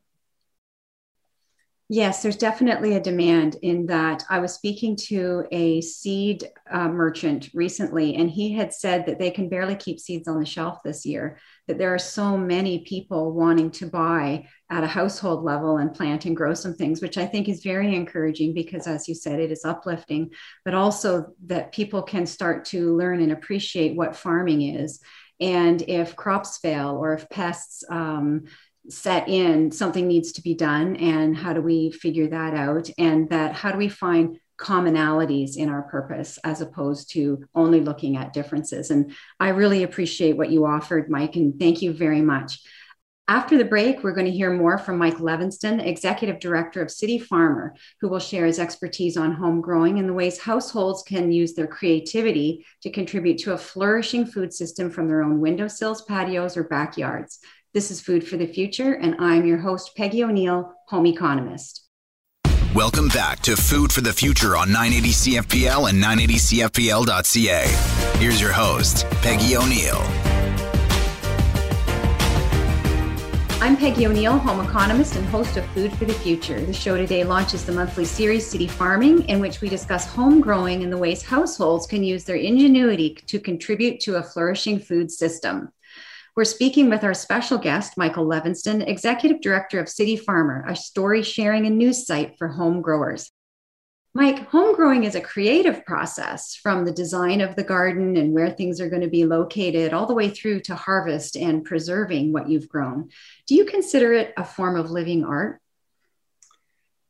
Yes, 1.92 2.22
there's 2.22 2.38
definitely 2.38 2.94
a 2.94 3.02
demand 3.02 3.56
in 3.64 3.88
that. 3.88 4.24
I 4.30 4.38
was 4.38 4.54
speaking 4.54 4.96
to 5.08 5.46
a 5.52 5.82
seed 5.82 6.48
uh, 6.70 6.88
merchant 6.88 7.50
recently, 7.56 8.14
and 8.14 8.30
he 8.30 8.54
had 8.54 8.72
said 8.72 9.08
that 9.08 9.18
they 9.18 9.32
can 9.32 9.50
barely 9.50 9.76
keep 9.76 10.00
seeds 10.00 10.28
on 10.28 10.40
the 10.40 10.46
shelf 10.46 10.84
this 10.84 11.04
year, 11.04 11.40
that 11.68 11.80
there 11.80 11.92
are 11.92 11.98
so 11.98 12.38
many 12.38 12.86
people 12.86 13.34
wanting 13.34 13.72
to 13.72 13.88
buy 13.88 14.46
at 14.70 14.84
a 14.84 14.88
household 14.88 15.44
level 15.44 15.78
and 15.78 15.96
plant 15.96 16.26
and 16.26 16.38
grow 16.38 16.54
some 16.54 16.76
things, 16.76 17.02
which 17.02 17.18
I 17.18 17.26
think 17.26 17.50
is 17.50 17.64
very 17.64 17.96
encouraging 17.96 18.54
because, 18.54 18.86
as 18.86 19.08
you 19.08 19.16
said, 19.16 19.40
it 19.40 19.52
is 19.52 19.66
uplifting, 19.66 20.30
but 20.64 20.76
also 20.76 21.34
that 21.48 21.72
people 21.72 22.04
can 22.04 22.28
start 22.28 22.66
to 22.66 22.96
learn 22.96 23.20
and 23.20 23.32
appreciate 23.32 23.98
what 23.98 24.16
farming 24.16 24.62
is. 24.62 25.00
And 25.40 25.82
if 25.82 26.16
crops 26.16 26.58
fail 26.58 26.98
or 26.98 27.14
if 27.14 27.28
pests, 27.30 27.84
um, 27.90 28.44
set 28.90 29.28
in 29.30 29.72
something 29.72 30.08
needs 30.08 30.32
to 30.34 30.42
be 30.42 30.54
done 30.54 30.96
and 30.96 31.36
how 31.38 31.54
do 31.54 31.62
we 31.62 31.92
figure 31.92 32.28
that 32.28 32.54
out? 32.54 32.90
And 32.98 33.30
that 33.30 33.54
how 33.54 33.72
do 33.72 33.78
we 33.78 33.90
find 33.90 34.40
commonalities 34.58 35.56
in 35.56 35.70
our 35.70 35.84
purpose 35.84 36.38
as 36.44 36.60
opposed 36.60 37.12
to 37.12 37.46
only 37.56 37.82
looking 37.82 38.18
at 38.18 38.34
differences? 38.34 38.92
And 38.92 39.14
i 39.40 39.50
really 39.50 39.84
appreciate 39.84 40.38
what 40.38 40.50
you 40.50 40.66
offered 40.66 41.10
mike 41.10 41.36
and 41.36 41.58
thank 41.60 41.82
you 41.82 41.94
very 41.94 42.22
much. 42.22 42.60
After 43.28 43.60
the 43.60 43.66
break 43.66 44.04
we're 44.04 44.16
going 44.16 44.26
to 44.26 44.32
hear 44.32 44.52
more 44.52 44.80
from 44.80 44.98
mike 44.98 45.18
levenston 45.18 45.86
executive 45.86 46.40
director 46.40 46.82
of 46.82 46.90
city 46.90 47.20
farmer 47.20 47.76
who 48.02 48.10
will 48.10 48.20
share 48.20 48.48
his 48.48 48.58
expertise 48.58 49.18
on 49.18 49.34
home 49.34 49.62
growing 49.62 50.00
and 50.00 50.10
the 50.10 50.14
ways 50.14 50.40
households 50.40 51.04
can 51.04 51.32
use 51.32 51.54
their 51.54 51.68
creativity 51.68 52.66
to 52.82 52.90
contribute 52.90 53.38
to 53.38 53.54
a 53.54 53.58
flourishing 53.58 54.26
food 54.26 54.52
system 54.52 54.90
from 54.90 55.08
their 55.08 55.22
own 55.22 55.40
windowsills 55.40 56.02
patios 56.02 56.58
or 56.58 56.64
backyards 56.64 57.40
this 57.74 57.92
is 57.92 58.02
Food 58.02 58.28
for 58.28 58.36
the 58.36 58.48
Future, 58.48 58.94
and 58.94 59.16
I'm 59.20 59.46
your 59.46 59.60
host, 59.60 59.96
Peggy 59.96 60.24
O'Neill, 60.24 60.74
home 60.88 61.06
economist. 61.06 61.86
Welcome 62.74 63.10
back 63.10 63.42
to 63.42 63.56
Food 63.56 63.92
for 63.92 64.02
the 64.02 64.12
Future 64.12 64.58
on 64.58 64.72
980 64.72 65.10
CFPL 65.10 65.90
and 65.90 66.04
980CFPL.ca. 66.04 68.18
Here's 68.18 68.42
your 68.42 68.52
host, 68.52 69.06
Peggy 69.22 69.56
O'Neill. 69.56 70.02
I'm 73.62 73.78
Peggy 73.78 74.08
O'Neill, 74.08 74.40
home 74.40 74.66
economist 74.66 75.16
and 75.16 75.26
host 75.28 75.58
of 75.58 75.66
Food 75.72 75.94
for 75.94 76.06
the 76.06 76.14
Future. 76.14 76.60
The 76.60 76.74
show 76.74 76.98
today 76.98 77.24
launches 77.24 77.66
the 77.66 77.72
monthly 77.72 78.06
series 78.06 78.48
City 78.48 78.68
Farming, 78.68 79.30
in 79.30 79.40
which 79.40 79.62
we 79.62 79.70
discuss 79.70 80.08
home 80.08 80.42
growing 80.42 80.82
and 80.82 80.92
the 80.92 80.98
ways 80.98 81.22
households 81.22 81.86
can 81.86 82.04
use 82.04 82.24
their 82.24 82.38
ingenuity 82.38 83.14
to 83.28 83.40
contribute 83.40 84.00
to 84.00 84.16
a 84.16 84.24
flourishing 84.24 84.80
food 84.80 85.12
system. 85.12 85.72
We're 86.36 86.46
speaking 86.46 86.90
with 86.90 87.04
our 87.04 87.14
special 87.14 87.58
guest, 87.58 87.98
Michael 87.98 88.26
Levenston, 88.26 88.88
Executive 88.88 89.42
Director 89.42 89.80
of 89.80 89.90
City 89.90 90.16
Farmer, 90.16 90.64
a 90.68 90.76
story 90.76 91.24
sharing 91.24 91.66
and 91.66 91.78
news 91.78 92.06
site 92.06 92.38
for 92.38 92.48
home 92.48 92.82
growers. 92.82 93.32
Mike, 94.14 94.48
home 94.48 94.76
growing 94.76 95.04
is 95.04 95.16
a 95.16 95.22
creative 95.22 95.86
process 95.86 96.56
from 96.56 96.84
the 96.84 96.92
design 96.92 97.42
of 97.42 97.56
the 97.56 97.64
garden 97.64 98.18
and 98.18 98.34
where 98.34 98.50
things 98.50 98.82
are 98.82 98.90
going 98.90 99.02
to 99.02 99.08
be 99.08 99.26
located, 99.26 99.94
all 99.94 100.06
the 100.06 100.14
way 100.14 100.30
through 100.30 100.62
to 100.62 100.76
harvest 100.76 101.36
and 101.36 101.66
preserving 101.66 102.34
what 102.34 102.50
you've 102.50 102.70
grown. 102.70 103.10
Do 103.46 103.56
you 103.56 103.66
consider 103.66 104.14
it 104.14 104.34
a 104.38 104.44
form 104.44 104.76
of 104.78 104.92
living 104.92 105.24
art? 105.24 105.62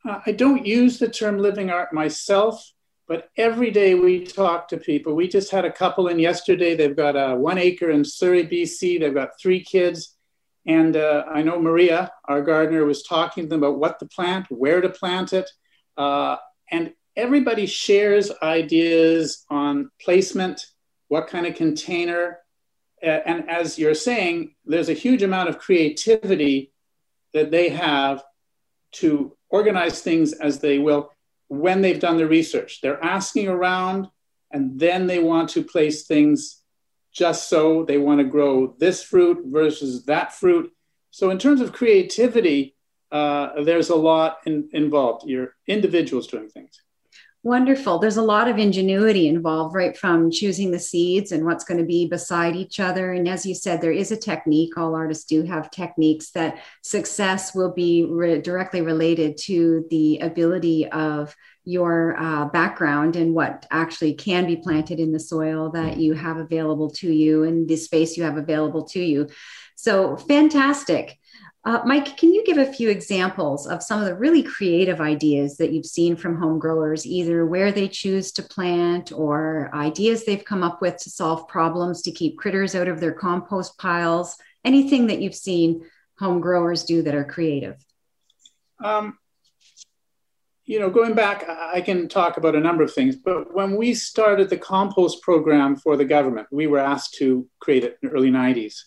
Uh, 0.07 0.19
I 0.25 0.31
don't 0.31 0.65
use 0.65 0.99
the 0.99 1.09
term 1.09 1.39
living 1.39 1.69
art 1.69 1.93
myself. 1.93 2.69
But 3.09 3.31
every 3.37 3.71
day 3.71 3.95
we 3.95 4.23
talk 4.23 4.67
to 4.67 4.77
people. 4.77 5.15
We 5.15 5.27
just 5.27 5.49
had 5.49 5.65
a 5.65 5.71
couple 5.71 6.09
in 6.09 6.19
yesterday. 6.19 6.75
They've 6.75 6.95
got 6.95 7.15
a 7.15 7.35
one 7.35 7.57
acre 7.57 7.89
in 7.89 8.05
Surrey, 8.05 8.45
BC. 8.45 8.99
They've 8.99 9.11
got 9.11 9.31
three 9.41 9.63
kids. 9.63 10.15
And 10.67 10.95
uh, 10.95 11.23
I 11.27 11.41
know 11.41 11.59
Maria, 11.59 12.11
our 12.25 12.43
gardener, 12.43 12.85
was 12.85 13.01
talking 13.01 13.45
to 13.45 13.49
them 13.49 13.63
about 13.63 13.79
what 13.79 13.97
to 13.97 14.05
plant, 14.05 14.45
where 14.51 14.79
to 14.79 14.89
plant 14.89 15.33
it. 15.33 15.49
Uh, 15.97 16.35
and 16.69 16.93
everybody 17.15 17.65
shares 17.65 18.31
ideas 18.43 19.43
on 19.49 19.89
placement, 19.99 20.67
what 21.07 21.25
kind 21.27 21.47
of 21.47 21.55
container. 21.55 22.37
And 23.01 23.49
as 23.49 23.79
you're 23.79 23.95
saying, 23.95 24.53
there's 24.65 24.89
a 24.89 24.93
huge 24.93 25.23
amount 25.23 25.49
of 25.49 25.57
creativity 25.57 26.73
that 27.33 27.49
they 27.49 27.69
have 27.69 28.23
to 28.91 29.35
organize 29.49 30.01
things 30.01 30.33
as 30.33 30.59
they 30.59 30.77
will 30.77 31.09
when 31.49 31.81
they've 31.81 31.99
done 31.99 32.17
the 32.17 32.27
research. 32.27 32.79
They're 32.81 33.03
asking 33.03 33.49
around 33.49 34.07
and 34.51 34.79
then 34.79 35.07
they 35.07 35.19
want 35.19 35.49
to 35.49 35.63
place 35.63 36.07
things 36.07 36.61
just 37.11 37.49
so. 37.49 37.83
They 37.83 37.97
want 37.97 38.19
to 38.19 38.23
grow 38.23 38.75
this 38.79 39.03
fruit 39.03 39.39
versus 39.45 40.05
that 40.05 40.33
fruit. 40.33 40.71
So, 41.11 41.31
in 41.31 41.39
terms 41.39 41.59
of 41.61 41.73
creativity, 41.73 42.75
uh, 43.11 43.63
there's 43.63 43.89
a 43.89 43.95
lot 43.95 44.37
in, 44.45 44.69
involved. 44.73 45.27
You're 45.27 45.55
individuals 45.67 46.27
doing 46.27 46.49
things. 46.49 46.79
Wonderful. 47.41 47.99
There's 47.99 48.17
a 48.17 48.21
lot 48.21 48.49
of 48.49 48.57
ingenuity 48.57 49.29
involved, 49.29 49.73
right 49.73 49.95
from 49.95 50.29
choosing 50.29 50.71
the 50.71 50.79
seeds 50.79 51.31
and 51.31 51.45
what's 51.45 51.63
going 51.63 51.79
to 51.79 51.85
be 51.85 52.05
beside 52.05 52.53
each 52.53 52.81
other. 52.81 53.13
And 53.13 53.29
as 53.29 53.45
you 53.45 53.55
said, 53.55 53.79
there 53.79 53.93
is 53.93 54.11
a 54.11 54.17
technique. 54.17 54.77
All 54.77 54.93
artists 54.93 55.23
do 55.23 55.43
have 55.43 55.71
techniques 55.71 56.31
that 56.31 56.61
success 56.81 57.55
will 57.55 57.71
be 57.71 58.03
re- 58.03 58.41
directly 58.41 58.81
related 58.81 59.37
to 59.43 59.85
the 59.89 60.19
ability 60.19 60.89
of 60.89 61.33
your 61.63 62.19
uh, 62.19 62.45
background 62.45 63.15
and 63.15 63.33
what 63.33 63.65
actually 63.71 64.15
can 64.15 64.45
be 64.45 64.57
planted 64.57 64.99
in 64.99 65.13
the 65.13 65.19
soil 65.19 65.69
that 65.69 65.95
you 65.95 66.15
have 66.15 66.37
available 66.37 66.89
to 66.89 67.09
you 67.09 67.43
and 67.43 67.69
the 67.69 67.77
space 67.77 68.17
you 68.17 68.23
have 68.23 68.37
available 68.37 68.83
to 68.83 68.99
you. 68.99 69.29
So 69.75 70.17
fantastic. 70.17 71.18
Uh, 71.69 71.83
Mike, 71.85 72.17
can 72.17 72.33
you 72.33 72.43
give 72.43 72.57
a 72.57 72.73
few 72.73 72.89
examples 72.89 73.67
of 73.67 73.83
some 73.83 73.99
of 73.99 74.07
the 74.07 74.15
really 74.15 74.41
creative 74.41 74.99
ideas 74.99 75.57
that 75.57 75.71
you've 75.71 75.85
seen 75.85 76.15
from 76.15 76.35
home 76.35 76.57
growers, 76.57 77.05
either 77.05 77.45
where 77.45 77.71
they 77.71 77.87
choose 77.87 78.31
to 78.31 78.41
plant 78.41 79.11
or 79.11 79.69
ideas 79.71 80.25
they've 80.25 80.43
come 80.43 80.63
up 80.63 80.81
with 80.81 80.97
to 80.97 81.11
solve 81.11 81.47
problems 81.47 82.01
to 82.01 82.11
keep 82.11 82.39
critters 82.39 82.73
out 82.73 82.87
of 82.87 82.99
their 82.99 83.11
compost 83.11 83.77
piles? 83.77 84.35
Anything 84.65 85.05
that 85.07 85.21
you've 85.21 85.35
seen 85.35 85.85
home 86.17 86.41
growers 86.41 86.85
do 86.85 87.03
that 87.03 87.13
are 87.13 87.23
creative? 87.23 87.75
Um, 88.83 89.19
you 90.65 90.79
know, 90.79 90.89
going 90.89 91.13
back, 91.13 91.47
I 91.47 91.81
can 91.81 92.09
talk 92.09 92.37
about 92.37 92.55
a 92.55 92.59
number 92.59 92.81
of 92.81 92.91
things, 92.91 93.15
but 93.15 93.53
when 93.53 93.75
we 93.75 93.93
started 93.93 94.49
the 94.49 94.57
compost 94.57 95.21
program 95.21 95.75
for 95.75 95.97
the 95.97 96.05
government, 96.05 96.47
we 96.51 96.65
were 96.65 96.79
asked 96.79 97.13
to 97.19 97.47
create 97.59 97.83
it 97.83 97.99
in 98.01 98.09
the 98.09 98.15
early 98.15 98.31
90s 98.31 98.85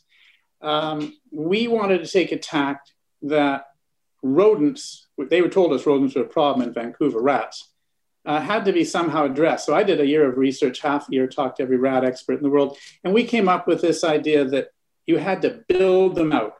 um, 0.62 1.16
we 1.30 1.68
wanted 1.68 2.04
to 2.04 2.10
take 2.10 2.32
a 2.32 2.38
tact 2.38 2.92
that 3.22 3.66
rodents, 4.22 5.08
they 5.18 5.42
were 5.42 5.48
told 5.48 5.72
us 5.72 5.86
rodents 5.86 6.14
were 6.14 6.22
a 6.22 6.26
problem 6.26 6.66
in 6.66 6.74
Vancouver, 6.74 7.20
rats, 7.20 7.72
uh, 8.24 8.40
had 8.40 8.64
to 8.64 8.72
be 8.72 8.84
somehow 8.84 9.24
addressed. 9.24 9.66
So 9.66 9.74
I 9.74 9.82
did 9.82 10.00
a 10.00 10.06
year 10.06 10.28
of 10.28 10.38
research, 10.38 10.80
half 10.80 11.08
a 11.08 11.12
year, 11.12 11.26
talked 11.26 11.56
to 11.56 11.64
every 11.64 11.76
rat 11.76 12.04
expert 12.04 12.34
in 12.34 12.42
the 12.42 12.50
world, 12.50 12.78
and 13.02 13.12
we 13.12 13.24
came 13.24 13.48
up 13.48 13.66
with 13.66 13.80
this 13.80 14.04
idea 14.04 14.44
that 14.44 14.68
you 15.06 15.18
had 15.18 15.42
to 15.42 15.64
build 15.68 16.14
them 16.14 16.32
out. 16.32 16.54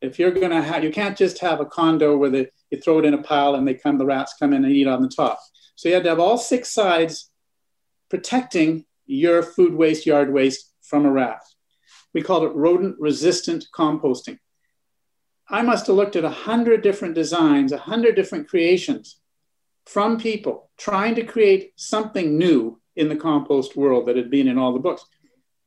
If 0.00 0.18
you're 0.18 0.32
going 0.32 0.50
to 0.50 0.62
have, 0.62 0.82
you 0.82 0.90
can't 0.90 1.16
just 1.16 1.38
have 1.40 1.60
a 1.60 1.66
condo 1.66 2.16
where 2.16 2.30
they, 2.30 2.48
you 2.70 2.80
throw 2.80 2.98
it 2.98 3.04
in 3.04 3.14
a 3.14 3.22
pile 3.22 3.54
and 3.54 3.68
they 3.68 3.74
come, 3.74 3.98
the 3.98 4.06
rats 4.06 4.34
come 4.38 4.52
in 4.52 4.64
and 4.64 4.72
eat 4.72 4.88
on 4.88 5.02
the 5.02 5.08
top. 5.08 5.38
So 5.76 5.88
you 5.88 5.94
had 5.94 6.04
to 6.04 6.10
have 6.10 6.18
all 6.18 6.38
six 6.38 6.70
sides 6.70 7.30
protecting 8.08 8.84
your 9.06 9.42
food 9.42 9.74
waste, 9.74 10.06
yard 10.06 10.32
waste 10.32 10.72
from 10.82 11.04
a 11.04 11.10
rat. 11.10 11.42
We 12.14 12.22
called 12.22 12.44
it 12.44 12.54
rodent 12.54 12.96
resistant 12.98 13.66
composting. 13.74 14.38
I 15.48 15.62
must 15.62 15.86
have 15.86 15.96
looked 15.96 16.16
at 16.16 16.24
a 16.24 16.30
hundred 16.30 16.82
different 16.82 17.14
designs, 17.14 17.72
a 17.72 17.78
hundred 17.78 18.16
different 18.16 18.48
creations 18.48 19.18
from 19.86 20.18
people 20.18 20.70
trying 20.78 21.14
to 21.16 21.24
create 21.24 21.72
something 21.76 22.38
new 22.38 22.80
in 22.96 23.08
the 23.08 23.16
compost 23.16 23.76
world 23.76 24.06
that 24.06 24.16
had 24.16 24.30
been 24.30 24.48
in 24.48 24.58
all 24.58 24.72
the 24.72 24.78
books. 24.78 25.04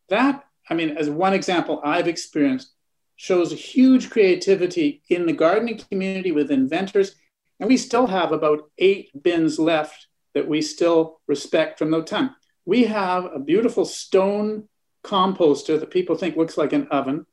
That, 0.09 0.45
I 0.69 0.73
mean, 0.73 0.97
as 0.97 1.09
one 1.09 1.33
example 1.33 1.81
I've 1.83 2.07
experienced, 2.07 2.71
shows 3.15 3.51
a 3.51 3.55
huge 3.55 4.09
creativity 4.09 5.01
in 5.09 5.25
the 5.25 5.33
gardening 5.33 5.79
community 5.89 6.31
with 6.31 6.51
inventors. 6.51 7.15
And 7.59 7.69
we 7.69 7.77
still 7.77 8.07
have 8.07 8.31
about 8.31 8.69
eight 8.77 9.23
bins 9.23 9.57
left 9.57 10.07
that 10.33 10.47
we 10.47 10.61
still 10.61 11.21
respect 11.27 11.79
from 11.79 11.91
the 11.91 12.01
time. 12.03 12.35
We 12.65 12.83
have 12.85 13.25
a 13.25 13.39
beautiful 13.39 13.85
stone 13.85 14.67
composter 15.05 15.79
that 15.79 15.91
people 15.91 16.15
think 16.15 16.35
looks 16.35 16.57
like 16.57 16.73
an 16.73 16.87
oven 16.87 17.25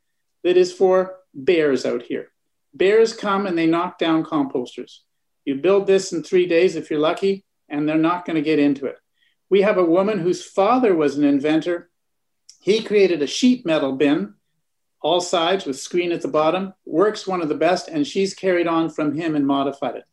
that 0.44 0.56
is 0.56 0.72
for 0.72 1.16
bears 1.34 1.84
out 1.86 2.02
here. 2.02 2.28
Bears 2.74 3.14
come 3.14 3.46
and 3.46 3.56
they 3.56 3.66
knock 3.66 3.98
down 3.98 4.24
composters. 4.24 4.98
You 5.44 5.56
build 5.56 5.86
this 5.86 6.12
in 6.12 6.22
three 6.22 6.46
days 6.46 6.76
if 6.76 6.90
you're 6.90 7.00
lucky, 7.00 7.44
and 7.68 7.88
they're 7.88 7.96
not 7.96 8.24
going 8.24 8.36
to 8.36 8.42
get 8.42 8.58
into 8.58 8.86
it. 8.86 8.96
We 9.50 9.62
have 9.62 9.78
a 9.78 9.84
woman 9.84 10.18
whose 10.18 10.44
father 10.44 10.94
was 10.94 11.16
an 11.16 11.24
inventor. 11.24 11.90
He 12.60 12.82
created 12.82 13.22
a 13.22 13.26
sheet 13.26 13.66
metal 13.66 13.92
bin, 13.92 14.34
all 15.00 15.20
sides 15.20 15.66
with 15.66 15.78
screen 15.78 16.12
at 16.12 16.22
the 16.22 16.28
bottom, 16.28 16.74
works 16.86 17.26
one 17.26 17.42
of 17.42 17.48
the 17.48 17.56
best, 17.56 17.88
and 17.88 18.06
she's 18.06 18.34
carried 18.34 18.66
on 18.66 18.88
from 18.88 19.14
him 19.14 19.34
and 19.34 19.46
modified 19.46 19.96
it. 19.96 20.04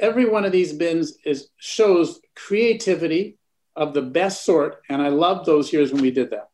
Every 0.00 0.28
one 0.28 0.44
of 0.44 0.52
these 0.52 0.72
bins 0.72 1.14
is 1.24 1.48
shows 1.58 2.20
creativity 2.34 3.38
of 3.76 3.94
the 3.94 4.02
best 4.02 4.44
sort, 4.44 4.82
and 4.88 5.00
I 5.00 5.08
loved 5.08 5.46
those 5.46 5.72
years 5.72 5.92
when 5.92 6.02
we 6.02 6.10
did 6.10 6.30
that. 6.30 6.49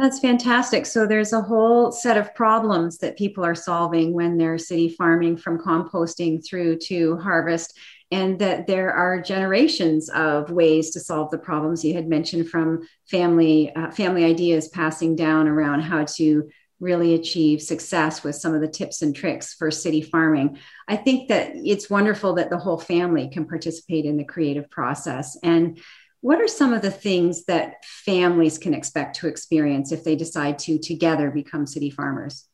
That's 0.00 0.18
fantastic. 0.18 0.86
So 0.86 1.06
there's 1.06 1.34
a 1.34 1.42
whole 1.42 1.92
set 1.92 2.16
of 2.16 2.34
problems 2.34 2.96
that 2.98 3.18
people 3.18 3.44
are 3.44 3.54
solving 3.54 4.14
when 4.14 4.38
they're 4.38 4.56
city 4.56 4.88
farming 4.88 5.36
from 5.36 5.58
composting 5.58 6.42
through 6.42 6.78
to 6.86 7.18
harvest 7.18 7.78
and 8.10 8.38
that 8.38 8.66
there 8.66 8.94
are 8.94 9.20
generations 9.20 10.08
of 10.08 10.50
ways 10.50 10.88
to 10.92 11.00
solve 11.00 11.30
the 11.30 11.36
problems 11.36 11.84
you 11.84 11.92
had 11.92 12.08
mentioned 12.08 12.48
from 12.48 12.80
family 13.10 13.76
uh, 13.76 13.90
family 13.90 14.24
ideas 14.24 14.68
passing 14.68 15.16
down 15.16 15.46
around 15.46 15.82
how 15.82 16.06
to 16.06 16.48
really 16.80 17.12
achieve 17.12 17.60
success 17.60 18.24
with 18.24 18.34
some 18.34 18.54
of 18.54 18.62
the 18.62 18.68
tips 18.68 19.02
and 19.02 19.14
tricks 19.14 19.52
for 19.52 19.70
city 19.70 20.00
farming. 20.00 20.58
I 20.88 20.96
think 20.96 21.28
that 21.28 21.52
it's 21.54 21.90
wonderful 21.90 22.36
that 22.36 22.48
the 22.48 22.56
whole 22.56 22.78
family 22.78 23.28
can 23.28 23.46
participate 23.46 24.06
in 24.06 24.16
the 24.16 24.24
creative 24.24 24.70
process. 24.70 25.36
And 25.42 25.78
what 26.20 26.40
are 26.40 26.48
some 26.48 26.72
of 26.72 26.82
the 26.82 26.90
things 26.90 27.44
that 27.46 27.84
families 27.84 28.58
can 28.58 28.74
expect 28.74 29.16
to 29.16 29.28
experience 29.28 29.90
if 29.90 30.04
they 30.04 30.16
decide 30.16 30.58
to 30.60 30.78
together 30.78 31.30
become 31.30 31.66
city 31.66 31.90
farmers? 31.90 32.46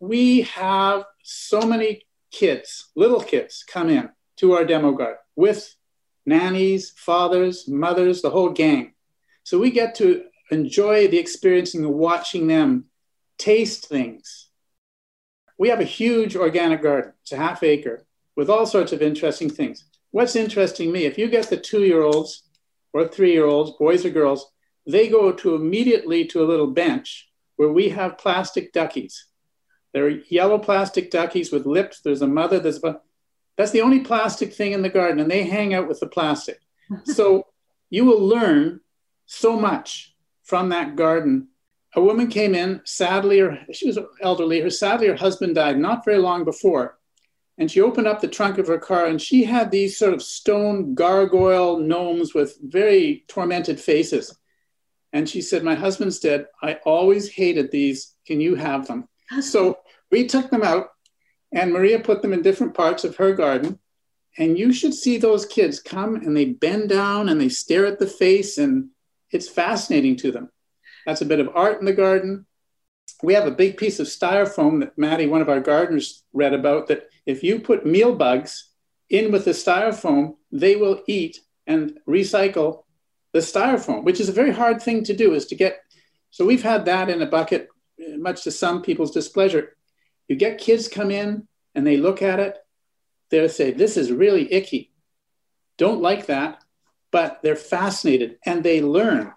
We 0.00 0.42
have 0.42 1.04
so 1.22 1.62
many 1.62 2.02
kids, 2.30 2.90
little 2.94 3.20
kids, 3.20 3.64
come 3.66 3.88
in 3.88 4.10
to 4.36 4.52
our 4.52 4.64
demo 4.64 4.92
garden 4.92 5.16
with 5.34 5.74
nannies, 6.26 6.92
fathers, 6.94 7.66
mothers, 7.66 8.20
the 8.20 8.30
whole 8.30 8.50
gang. 8.50 8.92
So 9.44 9.58
we 9.58 9.70
get 9.70 9.94
to 9.96 10.24
enjoy 10.50 11.08
the 11.08 11.18
experiencing 11.18 11.84
and 11.84 11.94
watching 11.94 12.46
them 12.46 12.84
taste 13.38 13.88
things. 13.88 14.50
We 15.56 15.70
have 15.70 15.80
a 15.80 15.84
huge 15.84 16.36
organic 16.36 16.82
garden, 16.82 17.14
it's 17.22 17.32
a 17.32 17.36
half 17.36 17.62
acre 17.62 18.04
with 18.36 18.50
all 18.50 18.66
sorts 18.66 18.92
of 18.92 19.02
interesting 19.02 19.50
things. 19.50 19.84
What's 20.10 20.36
interesting 20.36 20.92
me, 20.92 21.06
if 21.06 21.18
you 21.18 21.28
get 21.28 21.50
the 21.50 21.56
two 21.56 21.82
year 21.82 22.02
olds 22.02 22.47
or 22.98 23.08
three 23.08 23.32
year 23.32 23.46
olds, 23.46 23.72
boys 23.78 24.04
or 24.04 24.10
girls, 24.10 24.50
they 24.86 25.08
go 25.08 25.32
to 25.32 25.54
immediately 25.54 26.24
to 26.26 26.42
a 26.42 26.46
little 26.46 26.68
bench 26.68 27.30
where 27.56 27.72
we 27.72 27.90
have 27.90 28.18
plastic 28.18 28.72
duckies. 28.72 29.26
They're 29.92 30.10
yellow 30.10 30.58
plastic 30.58 31.10
duckies 31.10 31.50
with 31.50 31.66
lips. 31.66 32.00
There's 32.00 32.22
a 32.22 32.26
mother, 32.26 32.58
there's 32.58 32.82
a 32.82 33.00
that's 33.56 33.72
the 33.72 33.80
only 33.80 34.00
plastic 34.00 34.54
thing 34.54 34.72
in 34.72 34.82
the 34.82 34.88
garden, 34.88 35.18
and 35.18 35.30
they 35.30 35.42
hang 35.42 35.74
out 35.74 35.88
with 35.88 35.98
the 35.98 36.06
plastic. 36.06 36.60
so 37.04 37.46
you 37.90 38.04
will 38.04 38.20
learn 38.24 38.80
so 39.26 39.58
much 39.58 40.14
from 40.44 40.68
that 40.68 40.94
garden. 40.94 41.48
A 41.96 42.00
woman 42.00 42.28
came 42.28 42.54
in, 42.54 42.80
sadly, 42.84 43.40
or 43.40 43.58
she 43.72 43.88
was 43.88 43.98
elderly. 44.22 44.60
Her 44.60 44.70
sadly, 44.70 45.08
her 45.08 45.16
husband 45.16 45.56
died 45.56 45.78
not 45.78 46.04
very 46.04 46.18
long 46.18 46.44
before, 46.44 46.97
and 47.58 47.70
she 47.70 47.80
opened 47.80 48.06
up 48.06 48.20
the 48.20 48.28
trunk 48.28 48.58
of 48.58 48.68
her 48.68 48.78
car, 48.78 49.06
and 49.06 49.20
she 49.20 49.44
had 49.44 49.70
these 49.70 49.98
sort 49.98 50.14
of 50.14 50.22
stone 50.22 50.94
gargoyle 50.94 51.78
gnomes 51.78 52.32
with 52.32 52.56
very 52.62 53.24
tormented 53.28 53.80
faces. 53.80 54.36
And 55.12 55.28
she 55.28 55.42
said, 55.42 55.64
"My 55.64 55.74
husband's 55.74 56.20
dead. 56.20 56.46
I 56.62 56.74
always 56.84 57.28
hated 57.28 57.70
these. 57.70 58.14
Can 58.26 58.40
you 58.40 58.54
have 58.54 58.86
them?" 58.86 59.08
So 59.42 59.78
we 60.10 60.26
took 60.26 60.50
them 60.50 60.62
out 60.62 60.88
and 61.52 61.72
Maria 61.72 61.98
put 61.98 62.22
them 62.22 62.32
in 62.32 62.42
different 62.42 62.74
parts 62.74 63.04
of 63.04 63.16
her 63.16 63.32
garden. 63.32 63.78
And 64.36 64.58
you 64.58 64.72
should 64.72 64.94
see 64.94 65.16
those 65.16 65.46
kids 65.46 65.80
come 65.80 66.16
and 66.16 66.36
they 66.36 66.44
bend 66.46 66.90
down 66.90 67.28
and 67.28 67.40
they 67.40 67.48
stare 67.48 67.86
at 67.86 67.98
the 67.98 68.06
face, 68.06 68.58
and 68.58 68.90
it's 69.32 69.48
fascinating 69.48 70.16
to 70.16 70.30
them. 70.30 70.50
That's 71.06 71.22
a 71.22 71.26
bit 71.26 71.40
of 71.40 71.50
art 71.54 71.80
in 71.80 71.86
the 71.86 71.92
garden. 71.92 72.46
We 73.22 73.34
have 73.34 73.46
a 73.46 73.52
big 73.52 73.76
piece 73.76 73.98
of 73.98 74.06
styrofoam 74.06 74.80
that 74.80 74.96
Maddie, 74.96 75.26
one 75.26 75.40
of 75.40 75.48
our 75.48 75.60
gardeners, 75.60 76.22
read 76.32 76.54
about 76.54 76.86
that 76.88 77.08
if 77.26 77.42
you 77.42 77.58
put 77.58 77.84
meal 77.84 78.14
bugs 78.14 78.70
in 79.10 79.32
with 79.32 79.44
the 79.44 79.50
styrofoam, 79.50 80.36
they 80.52 80.76
will 80.76 81.02
eat 81.06 81.40
and 81.66 81.98
recycle 82.08 82.84
the 83.32 83.40
styrofoam, 83.40 84.04
which 84.04 84.20
is 84.20 84.28
a 84.28 84.32
very 84.32 84.52
hard 84.52 84.80
thing 84.80 85.04
to 85.04 85.14
do, 85.14 85.34
is 85.34 85.46
to 85.46 85.54
get. 85.54 85.80
So 86.30 86.44
we've 86.44 86.62
had 86.62 86.84
that 86.86 87.10
in 87.10 87.20
a 87.20 87.26
bucket, 87.26 87.68
uh, 88.00 88.16
much 88.18 88.44
to 88.44 88.50
some 88.50 88.82
people's 88.82 89.10
displeasure. 89.10 89.76
You 90.28 90.36
get 90.36 90.58
kids 90.58 90.88
come 90.88 91.10
in 91.10 91.48
and 91.74 91.86
they 91.86 91.96
look 91.96 92.22
at 92.22 92.40
it, 92.40 92.56
they'll 93.30 93.48
say, 93.48 93.72
This 93.72 93.96
is 93.96 94.12
really 94.12 94.52
icky. 94.52 94.92
Don't 95.76 96.02
like 96.02 96.26
that, 96.26 96.62
but 97.10 97.40
they're 97.42 97.56
fascinated 97.56 98.38
and 98.44 98.62
they 98.62 98.80
learn. 98.80 99.32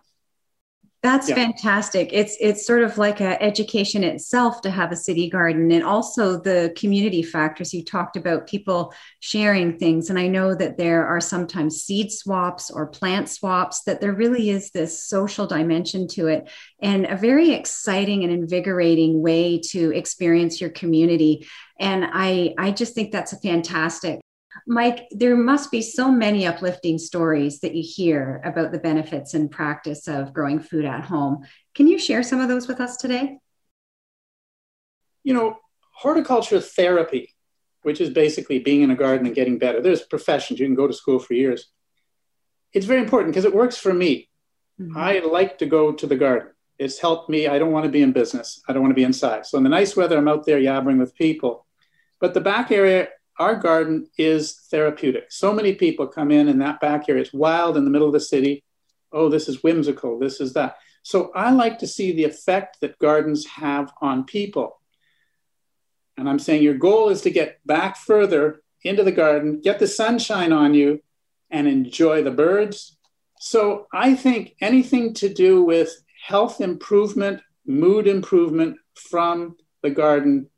That's 1.03 1.29
yeah. 1.29 1.36
fantastic. 1.36 2.10
It's 2.13 2.38
it's 2.39 2.63
sort 2.63 2.84
of 2.84 3.00
like 3.00 3.22
an 3.22 3.36
education 3.39 4.03
itself 4.03 4.62
to 4.62 4.70
have 4.70 4.91
a 4.91 4.96
city 4.96 5.31
garden 5.31 5.72
and 5.72 5.84
also 5.84 6.39
the 6.39 6.74
community 6.77 7.24
factors 7.24 7.74
you 7.74 7.84
talked 7.84 8.17
about 8.17 8.46
people 8.46 8.93
sharing 9.20 9.79
things 9.79 10.12
and 10.12 10.20
I 10.20 10.27
know 10.27 10.53
that 10.53 10.77
there 10.77 11.08
are 11.08 11.20
sometimes 11.20 11.81
seed 11.81 12.12
swaps 12.12 12.70
or 12.70 12.86
plant 12.86 13.29
swaps 13.29 13.82
that 13.84 13.99
there 13.99 14.13
really 14.13 14.52
is 14.52 14.69
this 14.69 15.04
social 15.04 15.47
dimension 15.47 16.08
to 16.10 16.28
it 16.28 16.47
and 16.80 17.08
a 17.08 17.15
very 17.15 17.52
exciting 17.52 18.23
and 18.23 18.32
invigorating 18.32 19.23
way 19.23 19.60
to 19.71 19.91
experience 19.93 20.62
your 20.62 20.69
community 20.69 21.47
and 21.80 22.06
I 22.08 22.54
I 22.60 22.69
just 22.71 22.93
think 22.93 23.12
that's 23.12 23.34
a 23.34 23.39
fantastic 23.39 24.21
Mike, 24.67 25.08
there 25.12 25.36
must 25.36 25.71
be 25.71 25.82
so 25.82 26.12
many 26.12 26.45
uplifting 26.45 26.97
stories 26.97 27.60
that 27.62 27.76
you 27.76 27.84
hear 27.84 28.41
about 28.45 28.71
the 28.71 28.80
benefits 28.80 29.34
and 29.34 29.50
practice 29.50 30.08
of 30.08 30.34
growing 30.34 30.60
food 30.60 30.86
at 30.86 31.06
home. 31.06 31.43
Can 31.74 31.88
you 31.88 31.97
share 31.97 32.24
some 32.24 32.39
of 32.39 32.47
those 32.47 32.67
with 32.67 32.80
us 32.80 32.97
today? 32.97 33.38
You 35.24 35.34
know, 35.34 35.58
horticulture 35.93 36.62
therapy, 36.62 37.36
which 37.84 38.02
is 38.02 38.10
basically 38.10 38.60
being 38.60 38.82
in 38.82 38.91
a 38.91 38.95
garden 38.95 39.26
and 39.26 39.36
getting 39.36 39.58
better. 39.58 39.82
There's 39.82 40.02
professions, 40.02 40.60
you 40.60 40.67
can 40.67 40.76
go 40.76 40.88
to 40.88 40.93
school 40.93 41.19
for 41.19 41.34
years. 41.34 41.67
It's 42.74 42.86
very 42.86 43.02
important 43.02 43.34
because 43.34 43.45
it 43.45 43.54
works 43.54 43.78
for 43.78 43.93
me. 43.93 44.30
Mm-hmm. 44.80 44.97
I 44.97 45.19
like 45.19 45.58
to 45.60 45.65
go 45.65 45.91
to 45.91 46.08
the 46.08 46.15
garden. 46.15 46.50
It's 46.80 47.00
helped 47.00 47.30
me. 47.30 47.47
I 47.47 47.60
don't 47.60 47.71
want 47.71 47.86
to 47.86 47.91
be 47.91 48.02
in 48.02 48.12
business. 48.12 48.62
I 48.67 48.74
don't 48.74 48.82
want 48.82 48.91
to 48.91 48.95
be 48.95 49.04
inside. 49.04 49.45
So 49.45 49.58
in 49.58 49.63
the 49.63 49.69
nice 49.69 49.95
weather, 49.95 50.17
I'm 50.17 50.28
out 50.28 50.45
there 50.45 50.60
yabbering 50.60 50.97
with 50.97 51.13
people. 51.13 51.67
But 52.19 52.34
the 52.34 52.41
back 52.41 52.71
area 52.71 53.10
our 53.39 53.56
garden 53.56 54.08
is 54.17 54.54
therapeutic. 54.70 55.32
So 55.32 55.54
many 55.54 55.74
people 55.74 56.08
come 56.08 56.32
in 56.32 56.48
in 56.48 56.60
that 56.60 56.80
back 56.80 57.08
area. 57.10 57.22
It's 57.22 57.34
wild 57.34 57.78
in 57.78 57.86
the 57.86 57.89
middle 57.89 58.08
of 58.08 58.13
the 58.13 58.20
city. 58.20 58.63
Oh, 59.12 59.30
this 59.30 59.48
is 59.50 59.63
whimsical. 59.63 60.20
This 60.20 60.39
is 60.39 60.54
that. 60.54 60.76
So 61.04 61.32
I 61.34 61.52
like 61.52 61.80
to 61.80 61.88
see 61.88 62.12
the 62.12 62.26
effect 62.26 62.78
that 62.82 63.00
gardens 63.00 63.46
have 63.48 63.91
on 64.02 64.26
people. 64.26 64.80
And 66.17 66.30
I'm 66.30 66.39
saying 66.39 66.62
your 66.62 66.76
goal 66.76 67.10
is 67.10 67.22
to 67.22 67.32
get 67.32 67.65
back 67.65 67.98
further 67.98 68.62
into 68.84 69.04
the 69.04 69.12
garden, 69.12 69.62
get 69.62 69.80
the 69.80 69.88
sunshine 69.88 70.52
on 70.52 70.74
you, 70.74 71.02
and 71.50 71.67
enjoy 71.67 72.24
the 72.24 72.32
birds. 72.32 72.98
So 73.39 73.88
I 73.91 74.13
think 74.15 74.56
anything 74.62 75.13
to 75.15 75.34
do 75.34 75.63
with 75.63 75.91
health 76.24 76.62
improvement, 76.62 77.41
mood 77.65 78.08
improvement 78.08 78.78
from 78.94 79.56
the 79.82 79.89
garden 79.89 80.50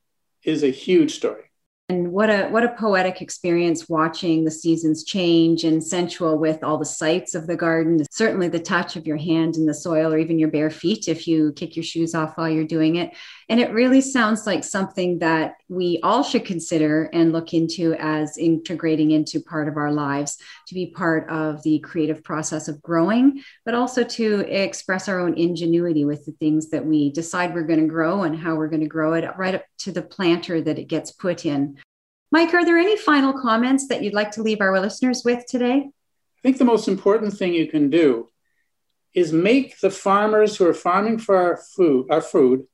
is 0.43 0.63
a 0.63 0.69
huge 0.69 1.15
story 1.15 1.52
and 1.89 2.11
what 2.11 2.29
a 2.29 2.47
what 2.47 2.63
a 2.63 2.69
poetic 2.69 3.21
experience 3.21 3.89
watching 3.89 4.45
the 4.45 4.51
seasons 4.51 5.03
change 5.03 5.65
and 5.65 5.83
sensual 5.83 6.37
with 6.37 6.63
all 6.63 6.77
the 6.77 6.85
sights 6.85 7.35
of 7.35 7.45
the 7.45 7.57
garden 7.57 8.05
certainly 8.09 8.47
the 8.47 8.59
touch 8.59 8.95
of 8.95 9.05
your 9.05 9.17
hand 9.17 9.57
in 9.57 9.65
the 9.65 9.73
soil 9.73 10.13
or 10.13 10.17
even 10.17 10.39
your 10.39 10.49
bare 10.49 10.69
feet 10.69 11.09
if 11.09 11.27
you 11.27 11.51
kick 11.53 11.75
your 11.75 11.83
shoes 11.83 12.15
off 12.15 12.37
while 12.37 12.49
you're 12.49 12.63
doing 12.63 12.95
it 12.95 13.13
and 13.53 13.61
it 13.61 13.71
really 13.71 14.01
sounds 14.01 14.47
like 14.47 14.63
something 14.63 15.19
that 15.19 15.57
we 15.69 15.99
all 16.01 16.23
should 16.23 16.43
consider 16.43 17.03
and 17.13 17.31
look 17.31 17.53
into 17.53 17.93
as 17.99 18.35
integrating 18.35 19.11
into 19.11 19.39
part 19.39 19.67
of 19.67 19.77
our 19.77 19.91
lives 19.91 20.39
to 20.67 20.73
be 20.73 20.87
part 20.87 21.29
of 21.29 21.61
the 21.61 21.77
creative 21.81 22.23
process 22.23 22.67
of 22.67 22.81
growing 22.81 23.43
but 23.63 23.75
also 23.75 24.03
to 24.03 24.39
express 24.49 25.07
our 25.07 25.19
own 25.19 25.35
ingenuity 25.35 26.03
with 26.03 26.25
the 26.25 26.31
things 26.39 26.71
that 26.71 26.83
we 26.83 27.11
decide 27.11 27.53
we're 27.53 27.61
going 27.61 27.79
to 27.79 27.85
grow 27.85 28.23
and 28.23 28.35
how 28.35 28.55
we're 28.55 28.67
going 28.67 28.81
to 28.81 28.87
grow 28.87 29.13
it 29.13 29.23
right 29.37 29.53
up 29.53 29.63
to 29.77 29.91
the 29.91 30.01
planter 30.01 30.59
that 30.59 30.79
it 30.79 30.87
gets 30.87 31.11
put 31.11 31.45
in 31.45 31.77
Mike, 32.31 32.55
are 32.55 32.65
there 32.65 32.79
any 32.79 32.97
final 32.97 33.39
comments 33.39 33.87
that 33.89 34.01
you'd 34.01 34.15
like 34.15 34.31
to 34.31 34.41
leave 34.41 34.61
our 34.61 34.79
listeners 34.79 35.21
with 35.23 35.45
today? 35.45 35.75
I 35.77 36.41
think 36.41 36.57
the 36.57 36.65
most 36.65 36.87
important 36.87 37.37
thing 37.37 37.53
you 37.53 37.67
can 37.67 37.91
do 37.91 38.29
is 39.13 39.31
make 39.31 39.79
the 39.79 39.91
farmers 39.91 40.57
who 40.57 40.65
are 40.65 40.73
farming 40.73 41.19
for 41.19 41.37
our 41.37 41.57
food, 41.75 42.07
our 42.09 42.19
food 42.21 42.65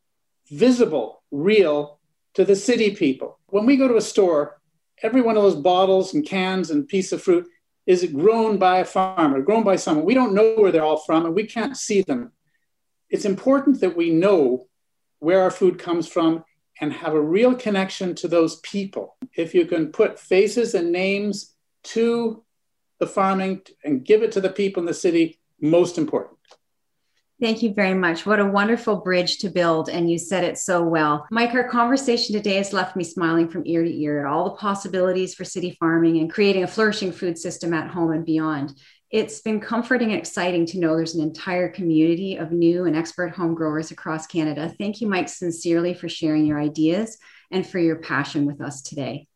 visible, 0.50 1.24
real 1.32 2.00
to 2.34 2.46
the 2.46 2.56
city 2.56 2.96
people. 2.96 3.40
When 3.48 3.66
we 3.66 3.78
go 3.78 3.88
to 3.88 3.98
a 3.98 4.02
store, 4.02 4.60
every 5.02 5.22
one 5.22 5.38
of 5.38 5.44
those 5.44 5.56
bottles 5.56 6.14
and 6.14 6.26
cans 6.26 6.70
and 6.72 6.88
piece 6.88 7.12
of 7.12 7.22
fruit 7.22 7.48
is 7.86 8.06
grown 8.06 8.58
by 8.58 8.80
a 8.80 8.86
farmer, 8.86 9.42
grown 9.42 9.64
by 9.64 9.76
someone. 9.76 10.06
We 10.06 10.14
don't 10.14 10.34
know 10.34 10.56
where 10.56 10.72
they're 10.72 10.84
all 10.84 10.98
from 10.98 11.26
and 11.26 11.36
we 11.36 11.46
can't 11.46 11.76
see 11.76 12.02
them. 12.02 12.32
It's 13.10 13.26
important 13.26 13.82
that 13.82 13.98
we 13.98 14.12
know 14.12 14.68
where 15.20 15.42
our 15.42 15.52
food 15.52 15.80
comes 15.80 16.08
from 16.08 16.44
and 16.82 16.94
have 16.94 17.14
a 17.14 17.22
real 17.22 17.56
connection 17.56 18.16
to 18.16 18.28
those 18.28 18.60
people. 18.62 19.18
If 19.36 19.54
you 19.54 19.66
can 19.66 19.92
put 19.92 20.20
faces 20.20 20.76
and 20.76 20.92
names 20.92 21.56
to 21.86 22.44
the 23.00 23.08
farming 23.08 23.62
and 23.84 24.06
give 24.06 24.24
it 24.24 24.32
to 24.34 24.42
the 24.42 24.50
people 24.50 24.82
in 24.82 24.88
the 24.88 24.94
city, 24.94 25.40
most 25.62 25.98
important. 25.98 26.39
Thank 27.42 27.64
you 27.64 27.74
very 27.74 27.94
much. 27.94 28.26
What 28.26 28.42
a 28.42 28.46
wonderful 28.46 28.98
bridge 28.98 29.38
to 29.40 29.50
build. 29.50 29.88
And 29.88 30.12
you 30.12 30.18
said 30.18 30.44
it 30.44 30.58
so 30.58 30.84
well. 30.84 31.26
Mike, 31.32 31.54
our 31.54 31.70
conversation 31.70 32.36
today 32.36 32.56
has 32.56 32.74
left 32.74 32.98
me 32.98 33.04
smiling 33.06 33.48
from 33.48 33.64
ear 33.66 33.82
to 33.82 34.02
ear 34.02 34.20
at 34.20 34.30
all 34.30 34.44
the 34.44 34.58
possibilities 34.58 35.36
for 35.36 35.46
city 35.46 35.78
farming 35.80 36.18
and 36.18 36.30
creating 36.30 36.64
a 36.64 36.68
flourishing 36.68 37.14
food 37.14 37.38
system 37.38 37.74
at 37.74 37.90
home 37.90 38.12
and 38.12 38.26
beyond. 38.26 38.74
It's 39.10 39.40
been 39.40 39.62
comforting 39.62 40.10
and 40.10 40.20
exciting 40.20 40.66
to 40.68 40.80
know 40.80 40.96
there's 40.96 41.16
an 41.16 41.24
entire 41.24 41.70
community 41.70 42.36
of 42.36 42.52
new 42.52 42.86
and 42.86 42.96
expert 42.96 43.34
home 43.34 43.56
growers 43.56 43.90
across 43.90 44.28
Canada. 44.28 44.74
Thank 44.78 45.00
you, 45.00 45.08
Mike, 45.08 45.30
sincerely 45.30 45.94
for 45.94 46.10
sharing 46.10 46.46
your 46.46 46.60
ideas 46.60 47.18
and 47.52 47.66
for 47.66 47.80
your 47.80 47.96
passion 47.96 48.46
with 48.46 48.60
us 48.60 48.82
today. 48.82 49.28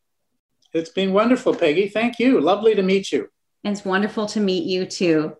It's 0.73 0.89
been 0.89 1.13
wonderful, 1.13 1.55
Peggy. 1.55 1.87
Thank 1.87 2.19
you. 2.19 2.41
Lovely 2.41 2.75
to 2.75 2.83
meet 2.83 3.13
you. 3.13 3.29
And 3.63 3.75
it's 3.75 3.85
wonderful 3.85 4.25
to 4.27 4.41
meet 4.41 4.65
you 4.65 4.85
too. 4.85 5.37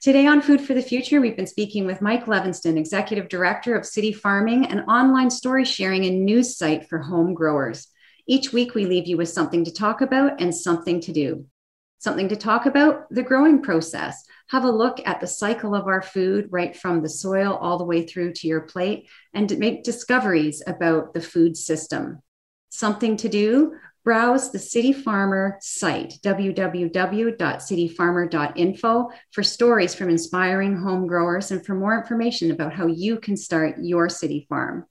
Today 0.00 0.28
on 0.28 0.40
Food 0.40 0.60
for 0.60 0.74
the 0.74 0.80
Future, 0.82 1.20
we've 1.20 1.36
been 1.36 1.48
speaking 1.48 1.84
with 1.84 2.00
Mike 2.00 2.26
Levenston, 2.26 2.78
Executive 2.78 3.28
Director 3.28 3.74
of 3.74 3.84
City 3.84 4.12
Farming, 4.12 4.66
an 4.66 4.82
online 4.82 5.28
story 5.28 5.64
sharing 5.64 6.04
and 6.04 6.24
news 6.24 6.56
site 6.56 6.88
for 6.88 7.00
home 7.00 7.34
growers. 7.34 7.88
Each 8.24 8.52
week, 8.52 8.76
we 8.76 8.86
leave 8.86 9.08
you 9.08 9.16
with 9.16 9.28
something 9.28 9.64
to 9.64 9.72
talk 9.72 10.00
about 10.00 10.40
and 10.40 10.54
something 10.54 11.00
to 11.00 11.12
do. 11.12 11.46
Something 11.98 12.28
to 12.28 12.36
talk 12.36 12.64
about 12.64 13.08
the 13.10 13.24
growing 13.24 13.60
process. 13.60 14.24
Have 14.50 14.62
a 14.62 14.70
look 14.70 15.00
at 15.04 15.20
the 15.20 15.26
cycle 15.26 15.74
of 15.74 15.88
our 15.88 16.00
food, 16.00 16.46
right 16.52 16.76
from 16.76 17.02
the 17.02 17.08
soil 17.08 17.58
all 17.60 17.76
the 17.76 17.84
way 17.84 18.06
through 18.06 18.34
to 18.34 18.46
your 18.46 18.60
plate, 18.60 19.08
and 19.34 19.58
make 19.58 19.82
discoveries 19.82 20.62
about 20.64 21.12
the 21.12 21.20
food 21.20 21.56
system. 21.56 22.22
Something 22.68 23.16
to 23.16 23.28
do 23.28 23.74
browse 24.08 24.50
the 24.50 24.58
City 24.58 24.90
Farmer 24.90 25.58
site, 25.60 26.14
www.cityfarmer.info, 26.24 29.10
for 29.32 29.42
stories 29.42 29.94
from 29.94 30.08
inspiring 30.08 30.78
home 30.78 31.06
growers 31.06 31.50
and 31.50 31.62
for 31.66 31.74
more 31.74 31.94
information 31.94 32.50
about 32.50 32.72
how 32.72 32.86
you 32.86 33.20
can 33.20 33.36
start 33.36 33.76
your 33.82 34.08
city 34.08 34.46
farm. 34.48 34.86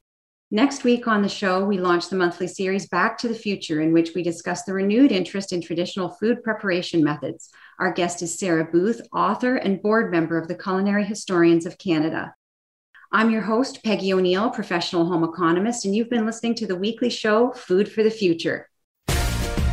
Next 0.52 0.84
week 0.84 1.08
on 1.08 1.22
the 1.22 1.28
show, 1.28 1.64
we 1.64 1.78
launch 1.78 2.08
the 2.08 2.14
monthly 2.14 2.46
series 2.46 2.86
Back 2.86 3.18
to 3.18 3.26
the 3.26 3.34
Future, 3.34 3.80
in 3.80 3.92
which 3.92 4.14
we 4.14 4.22
discuss 4.22 4.62
the 4.62 4.72
renewed 4.72 5.10
interest 5.10 5.52
in 5.52 5.60
traditional 5.60 6.10
food 6.10 6.44
preparation 6.44 7.02
methods. 7.02 7.50
Our 7.80 7.92
guest 7.92 8.22
is 8.22 8.38
Sarah 8.38 8.68
Booth, 8.70 9.00
author 9.12 9.56
and 9.56 9.82
board 9.82 10.12
member 10.12 10.38
of 10.38 10.46
the 10.46 10.54
Culinary 10.54 11.04
Historians 11.04 11.66
of 11.66 11.76
Canada. 11.76 12.34
I'm 13.10 13.32
your 13.32 13.42
host, 13.42 13.82
Peggy 13.82 14.12
O'Neill, 14.12 14.50
professional 14.50 15.06
home 15.06 15.24
economist, 15.24 15.84
and 15.84 15.92
you've 15.92 16.08
been 16.08 16.24
listening 16.24 16.54
to 16.54 16.68
the 16.68 16.76
weekly 16.76 17.10
show, 17.10 17.50
Food 17.50 17.90
for 17.90 18.04
the 18.04 18.12
Future. 18.12 18.68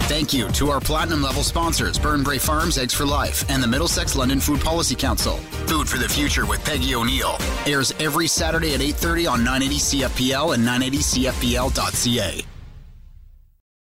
Thank 0.08 0.34
you 0.34 0.50
to 0.50 0.70
our 0.70 0.80
platinum 0.80 1.24
level 1.24 1.42
sponsors, 1.42 1.98
Burnbrae 1.98 2.40
Farms, 2.40 2.78
Eggs 2.78 2.94
for 2.94 3.08
Life, 3.08 3.44
and 3.50 3.62
the 3.62 3.68
Middlesex 3.68 4.16
London 4.16 4.40
Food 4.40 4.62
Policy 4.62 4.94
Council. 4.94 5.38
Food 5.66 5.90
for 5.90 5.98
the 5.98 6.08
Future 6.08 6.46
with 6.46 6.64
Peggy 6.64 6.94
O'Neill 6.94 7.38
airs 7.66 7.92
every 8.00 8.28
Saturday 8.28 8.76
at 8.76 8.82
8:30 8.82 9.26
on 9.26 9.44
980 9.44 9.80
CFPL 9.80 10.54
and 10.54 10.64
980CFPL.ca. 10.64 12.55